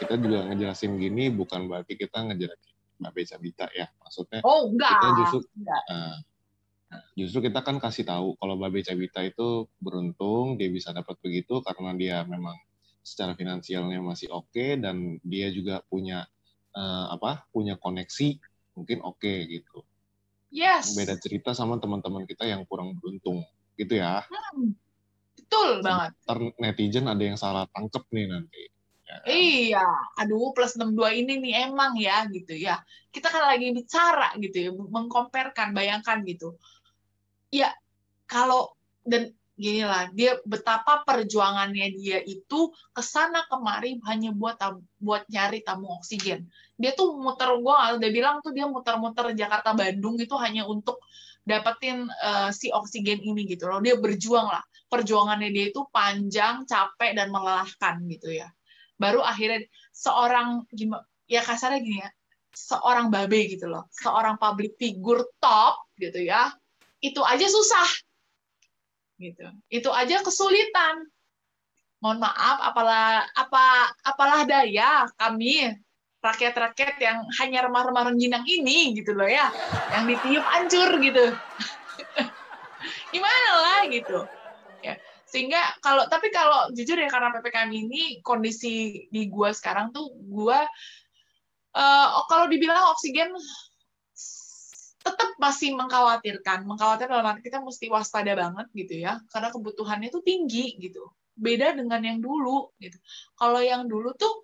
kita 0.00 0.14
juga 0.20 0.38
ngejelasin 0.52 0.92
gini 1.00 1.32
bukan 1.32 1.68
berarti 1.68 1.96
kita 1.96 2.24
ngejelasin 2.24 2.74
Mbak 2.96 3.12
Beca 3.12 3.36
Bita 3.36 3.66
ya. 3.76 3.86
Maksudnya 4.00 4.40
oh 4.40 4.72
enggak. 4.72 4.92
kita 4.96 5.08
justru 5.20 5.38
enggak. 5.60 5.82
Uh, 5.92 6.16
justru 7.18 7.50
kita 7.50 7.64
kan 7.66 7.82
kasih 7.82 8.06
tahu 8.06 8.38
kalau 8.38 8.54
Mbak 8.54 8.70
Beca 8.70 8.92
Bita 8.94 9.20
itu 9.26 9.66
beruntung 9.82 10.54
dia 10.54 10.70
bisa 10.70 10.94
dapat 10.94 11.18
begitu 11.18 11.58
karena 11.64 11.90
dia 11.98 12.16
memang 12.22 12.54
secara 13.02 13.34
finansialnya 13.34 13.98
masih 14.02 14.30
oke 14.30 14.50
okay, 14.54 14.78
dan 14.78 15.18
dia 15.26 15.50
juga 15.50 15.82
punya 15.86 16.26
uh, 16.74 17.06
apa 17.10 17.46
punya 17.50 17.74
koneksi 17.78 18.38
mungkin 18.78 19.02
oke 19.02 19.18
okay, 19.18 19.46
gitu 19.50 19.82
yes 20.54 20.94
beda 20.94 21.18
cerita 21.18 21.50
sama 21.54 21.78
teman-teman 21.82 22.22
kita 22.26 22.46
yang 22.46 22.62
kurang 22.66 22.94
beruntung 22.98 23.42
gitu 23.74 23.98
ya 23.98 24.22
hmm, 24.26 24.70
betul 25.34 25.82
banget 25.82 26.14
Ntar 26.22 26.38
netizen 26.62 27.06
ada 27.10 27.22
yang 27.22 27.38
salah 27.38 27.66
tangkep 27.74 28.04
nih 28.14 28.26
nanti 28.30 28.62
Ya. 29.06 29.22
Iya, 29.22 29.86
aduh 30.18 30.50
plus 30.50 30.74
62 30.74 31.22
ini 31.22 31.38
nih 31.38 31.70
emang 31.70 31.94
ya 31.94 32.26
gitu 32.26 32.58
ya. 32.58 32.82
Kita 33.14 33.30
kan 33.30 33.54
lagi 33.54 33.70
bicara 33.70 34.34
gitu 34.42 34.56
ya, 34.58 34.70
mengkomparkan, 34.74 35.70
bayangkan 35.70 36.26
gitu. 36.26 36.58
Ya, 37.52 37.70
kalau 38.26 38.74
dan 39.06 39.32
gini 39.56 39.86
lah, 39.86 40.12
dia 40.12 40.36
betapa 40.44 41.00
perjuangannya 41.08 41.96
dia 41.96 42.20
itu 42.20 42.74
ke 42.92 43.00
sana 43.00 43.48
kemari 43.48 43.96
hanya 44.04 44.34
buat 44.36 44.60
buat 45.00 45.24
nyari 45.32 45.64
tabung 45.64 45.96
oksigen. 45.96 46.44
Dia 46.76 46.92
tuh 46.92 47.16
muter 47.16 47.48
gua 47.64 47.96
udah 47.96 48.10
bilang 48.12 48.44
tuh 48.44 48.52
dia 48.52 48.68
muter-muter 48.68 49.32
Jakarta 49.32 49.72
Bandung 49.72 50.20
itu 50.20 50.36
hanya 50.36 50.68
untuk 50.68 51.00
dapetin 51.46 52.04
uh, 52.10 52.50
si 52.52 52.68
oksigen 52.68 53.22
ini 53.24 53.48
gitu 53.48 53.70
loh. 53.70 53.80
Dia 53.80 53.96
berjuang 53.96 54.48
lah. 54.50 54.64
Perjuangannya 54.92 55.50
dia 55.50 55.72
itu 55.72 55.82
panjang, 55.88 56.68
capek 56.68 57.16
dan 57.16 57.32
melelahkan 57.32 58.02
gitu 58.06 58.30
ya 58.34 58.50
baru 58.96 59.20
akhirnya 59.20 59.68
seorang 59.92 60.64
gimana 60.72 61.04
ya 61.28 61.44
kasarnya 61.44 61.80
gini 61.84 62.00
ya 62.00 62.10
seorang 62.56 63.12
babe 63.12 63.52
gitu 63.52 63.68
loh 63.68 63.84
seorang 63.92 64.40
public 64.40 64.80
figure 64.80 65.24
top 65.36 65.84
gitu 66.00 66.24
ya 66.24 66.48
itu 67.00 67.20
aja 67.22 67.46
susah. 67.48 67.88
Gitu. 69.16 69.46
Itu 69.72 69.90
aja 69.92 70.20
kesulitan. 70.20 71.06
Mohon 72.04 72.28
maaf 72.28 72.58
apalah 72.60 73.24
apa 73.32 73.64
apalah 74.04 74.40
daya 74.44 75.08
kami 75.16 75.72
rakyat-rakyat 76.20 76.96
yang 77.00 77.18
hanya 77.40 77.64
remah-remah 77.64 78.12
rengginang 78.12 78.44
ini 78.44 78.92
gitu 78.96 79.16
loh 79.16 79.28
ya. 79.28 79.48
Yang 79.96 80.04
ditiup 80.16 80.44
hancur 80.44 80.90
gitu. 81.00 81.26
Gimana 83.14 83.50
lah 83.62 83.80
gitu. 83.88 84.28
Sehingga 85.26 85.58
kalau 85.82 86.06
tapi 86.06 86.30
kalau 86.30 86.70
jujur 86.70 86.94
ya 86.94 87.10
karena 87.10 87.34
ppkm 87.34 87.70
ini 87.74 88.22
kondisi 88.22 89.04
di 89.10 89.26
gua 89.26 89.50
sekarang 89.50 89.90
tuh 89.90 90.14
gua 90.30 90.62
uh, 91.74 92.06
kalau 92.30 92.46
dibilang 92.46 92.94
oksigen 92.94 93.34
tetap 95.06 95.30
masih 95.38 95.78
mengkhawatirkan. 95.78 96.66
Mengkhawatirkan 96.66 97.22
dalam 97.22 97.38
kita 97.38 97.62
mesti 97.62 97.86
waspada 97.86 98.34
banget 98.34 98.66
gitu 98.74 98.94
ya. 98.98 99.22
Karena 99.30 99.54
kebutuhannya 99.54 100.10
tuh 100.10 100.26
tinggi 100.26 100.74
gitu. 100.82 101.06
Beda 101.38 101.70
dengan 101.78 102.02
yang 102.02 102.18
dulu 102.18 102.74
gitu. 102.82 102.98
Kalau 103.38 103.62
yang 103.62 103.86
dulu 103.86 104.10
tuh 104.18 104.34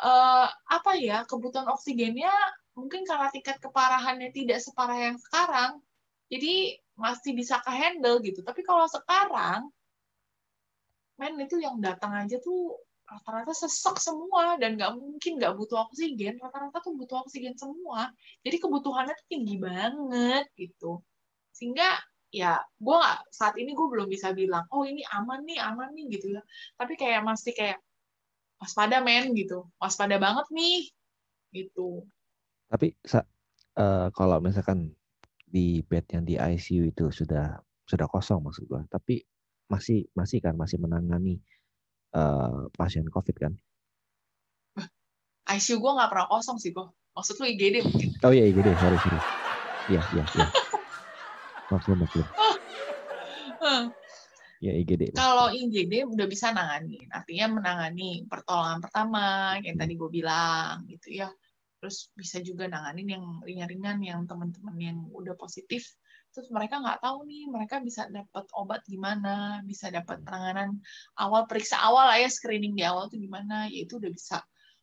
uh, 0.00 0.48
apa 0.48 0.96
ya 0.96 1.28
kebutuhan 1.28 1.68
oksigennya 1.68 2.32
mungkin 2.72 3.04
karena 3.04 3.28
tingkat 3.28 3.60
keparahannya 3.60 4.32
tidak 4.32 4.64
separah 4.64 5.12
yang 5.12 5.16
sekarang 5.20 5.84
jadi 6.32 6.80
masih 6.96 7.36
bisa 7.36 7.60
ke 7.60 7.68
handle 7.68 8.24
gitu. 8.24 8.40
Tapi 8.40 8.64
kalau 8.64 8.88
sekarang 8.88 9.68
men 11.20 11.36
itu 11.44 11.60
yang 11.60 11.76
datang 11.78 12.16
aja 12.16 12.40
tuh 12.40 12.80
rata-rata 13.12 13.52
sesek 13.52 14.00
semua 14.00 14.56
dan 14.56 14.80
nggak 14.80 14.92
mungkin 14.96 15.36
nggak 15.36 15.54
butuh 15.58 15.88
oksigen. 15.90 16.40
Rata-rata 16.40 16.80
tuh 16.80 16.96
butuh 16.96 17.22
oksigen 17.26 17.54
semua. 17.60 18.08
Jadi 18.40 18.56
kebutuhannya 18.56 19.14
tuh 19.14 19.28
tinggi 19.28 19.56
banget 19.60 20.48
gitu. 20.56 21.04
Sehingga 21.52 22.00
ya 22.32 22.56
gue 22.80 22.96
nggak 22.96 23.28
saat 23.28 23.54
ini 23.60 23.76
gue 23.76 23.86
belum 23.92 24.08
bisa 24.08 24.32
bilang 24.32 24.64
oh 24.72 24.88
ini 24.88 25.04
aman 25.12 25.44
nih 25.44 25.60
aman 25.60 25.92
nih 25.92 26.04
gitu 26.16 26.32
ya. 26.32 26.42
Tapi 26.80 26.96
kayak 26.96 27.22
masih 27.22 27.52
kayak 27.52 27.78
waspada 28.56 29.04
men 29.04 29.36
gitu. 29.36 29.68
Waspada 29.76 30.16
banget 30.16 30.46
nih 30.48 30.88
gitu. 31.52 32.08
Tapi 32.72 32.96
uh, 33.76 34.08
kalau 34.16 34.40
misalkan 34.40 34.96
di 35.52 35.84
bed 35.84 36.08
yang 36.16 36.24
di 36.24 36.40
ICU 36.40 36.88
itu 36.88 37.12
sudah 37.12 37.60
sudah 37.84 38.08
kosong 38.08 38.40
maksud 38.40 38.64
gue 38.64 38.80
tapi 38.88 39.20
masih 39.68 40.08
masih 40.16 40.40
kan 40.40 40.56
masih 40.56 40.80
menangani 40.80 41.44
uh, 42.16 42.68
pasien 42.76 43.08
COVID 43.08 43.36
kan? 43.36 43.52
ICU 45.52 45.82
gue 45.82 45.92
nggak 45.92 46.10
pernah 46.10 46.26
kosong 46.30 46.56
sih 46.56 46.70
kok. 46.72 46.94
Maksud 47.12 47.36
lu 47.42 47.46
IGD 47.50 47.84
mungkin? 47.84 48.08
Oh 48.24 48.32
iya 48.32 48.48
IGD, 48.48 48.68
sorry 48.80 48.96
sorry. 49.04 49.20
Iya 49.92 50.02
iya 50.16 50.24
iya. 50.24 50.46
Maklum 51.68 51.98
maklum. 52.00 52.26
Ya 54.62 54.78
IGD. 54.78 55.18
Kalau 55.18 55.50
IGD 55.50 56.06
udah 56.06 56.26
bisa 56.30 56.54
nangani, 56.54 57.02
artinya 57.10 57.58
menangani 57.58 58.22
pertolongan 58.30 58.78
pertama 58.78 59.58
yang 59.58 59.74
tadi 59.74 59.98
gue 59.98 60.06
bilang 60.06 60.86
gitu 60.86 61.18
ya. 61.18 61.34
Terus 61.82 62.14
bisa 62.14 62.38
juga 62.38 62.70
nanganin 62.70 63.18
yang 63.18 63.24
ringan-ringan 63.42 63.98
yang 64.06 64.22
teman-teman 64.22 64.78
yang 64.78 64.98
udah 65.10 65.34
positif 65.34 65.98
terus 66.32 66.48
mereka 66.48 66.80
nggak 66.80 67.04
tahu 67.04 67.28
nih 67.28 67.44
mereka 67.46 67.78
bisa 67.84 68.08
dapat 68.08 68.48
obat 68.56 68.80
gimana 68.88 69.60
bisa 69.68 69.92
dapat 69.92 70.24
penanganan 70.24 70.80
awal 71.20 71.44
periksa 71.44 71.76
awal 71.76 72.08
lah 72.08 72.16
ya 72.16 72.28
screening 72.32 72.72
di 72.72 72.82
awal 72.82 73.12
tuh 73.12 73.20
gimana 73.20 73.68
ya 73.68 73.84
itu 73.84 74.00
udah 74.00 74.08
bisa 74.08 74.40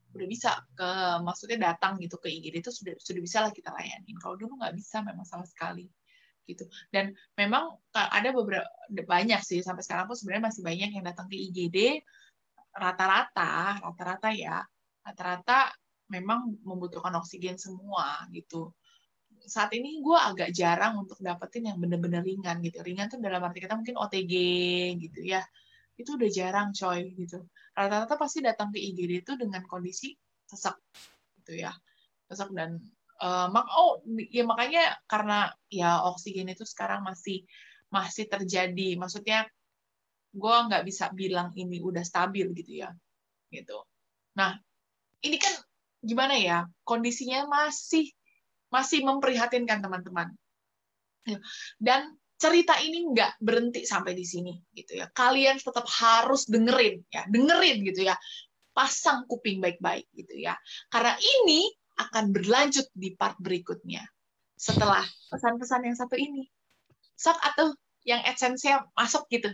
udah 0.10 0.28
bisa 0.30 0.52
ke 0.74 0.90
maksudnya 1.22 1.74
datang 1.74 2.02
gitu 2.02 2.18
ke 2.18 2.34
IGD 2.34 2.66
itu 2.66 2.72
sudah 2.74 2.94
sudah 2.98 3.22
bisa 3.22 3.38
lah 3.46 3.52
kita 3.54 3.70
layanin. 3.70 4.18
Kalau 4.18 4.36
dulu 4.42 4.58
nggak 4.58 4.74
bisa 4.74 5.06
memang 5.06 5.26
sama 5.26 5.46
sekali 5.46 5.86
gitu. 6.50 6.66
Dan 6.90 7.14
memang 7.38 7.78
ada 7.94 8.30
beberapa 8.34 8.66
banyak 8.90 9.42
sih 9.46 9.62
sampai 9.62 9.86
sekarang 9.86 10.10
pun 10.10 10.18
sebenarnya 10.18 10.50
masih 10.50 10.62
banyak 10.66 10.90
yang 10.98 11.06
datang 11.06 11.30
ke 11.30 11.38
IGD 11.38 12.02
rata-rata 12.74 13.82
rata-rata 13.82 14.30
ya 14.34 14.62
rata-rata 15.06 15.74
memang 16.10 16.58
membutuhkan 16.66 17.14
oksigen 17.22 17.58
semua 17.58 18.26
gitu 18.34 18.74
saat 19.50 19.74
ini 19.74 20.00
gue 20.00 20.14
agak 20.14 20.54
jarang 20.54 21.02
untuk 21.02 21.18
dapetin 21.20 21.74
yang 21.74 21.78
bener-bener 21.82 22.22
ringan 22.22 22.62
gitu. 22.62 22.80
Ringan 22.86 23.10
tuh 23.10 23.18
dalam 23.18 23.42
arti 23.42 23.60
kita 23.66 23.74
mungkin 23.74 23.98
OTG 23.98 24.34
gitu 25.02 25.20
ya. 25.26 25.42
Itu 25.98 26.16
udah 26.16 26.30
jarang 26.30 26.70
coy 26.72 27.12
gitu. 27.18 27.44
Rata-rata 27.74 28.16
pasti 28.16 28.40
datang 28.46 28.70
ke 28.70 28.80
IGD 28.80 29.26
itu 29.26 29.34
dengan 29.36 29.66
kondisi 29.66 30.14
sesak 30.46 30.78
gitu 31.42 31.66
ya. 31.66 31.74
Sesak 32.30 32.54
dan 32.54 32.78
uh, 33.20 33.48
mak 33.52 33.68
oh 33.76 34.00
ya 34.32 34.44
makanya 34.48 34.96
karena 35.06 35.52
ya 35.68 36.04
oksigen 36.08 36.52
itu 36.52 36.64
sekarang 36.64 37.04
masih 37.04 37.44
masih 37.92 38.30
terjadi 38.30 38.96
maksudnya 38.96 39.50
gue 40.30 40.56
nggak 40.70 40.86
bisa 40.86 41.10
bilang 41.12 41.52
ini 41.58 41.82
udah 41.82 42.06
stabil 42.06 42.48
gitu 42.54 42.86
ya 42.86 42.90
gitu 43.50 43.82
nah 44.38 44.56
ini 45.26 45.42
kan 45.42 45.54
gimana 46.00 46.38
ya 46.38 46.58
kondisinya 46.86 47.50
masih 47.50 48.14
masih 48.70 49.06
memprihatinkan 49.06 49.82
teman-teman. 49.82 50.34
Dan 51.78 52.16
cerita 52.40 52.80
ini 52.80 53.04
nggak 53.12 53.44
berhenti 53.44 53.84
sampai 53.84 54.16
di 54.16 54.24
sini 54.24 54.56
gitu 54.72 54.98
ya. 54.98 55.12
Kalian 55.12 55.60
tetap 55.60 55.86
harus 55.86 56.48
dengerin 56.48 57.04
ya. 57.12 57.28
Dengerin 57.28 57.84
gitu 57.86 58.08
ya. 58.08 58.16
Pasang 58.72 59.28
kuping 59.28 59.60
baik-baik 59.60 60.08
gitu 60.16 60.40
ya. 60.40 60.56
Karena 60.88 61.20
ini 61.20 61.68
akan 62.00 62.32
berlanjut 62.32 62.88
di 62.96 63.14
part 63.14 63.36
berikutnya. 63.38 64.08
Setelah 64.56 65.04
pesan-pesan 65.28 65.82
yang 65.84 65.98
satu 66.00 66.16
ini. 66.16 66.48
Sok 67.20 67.36
atau 67.44 67.76
yang 68.08 68.24
adsense 68.24 68.64
masuk 68.96 69.28
gitu 69.28 69.52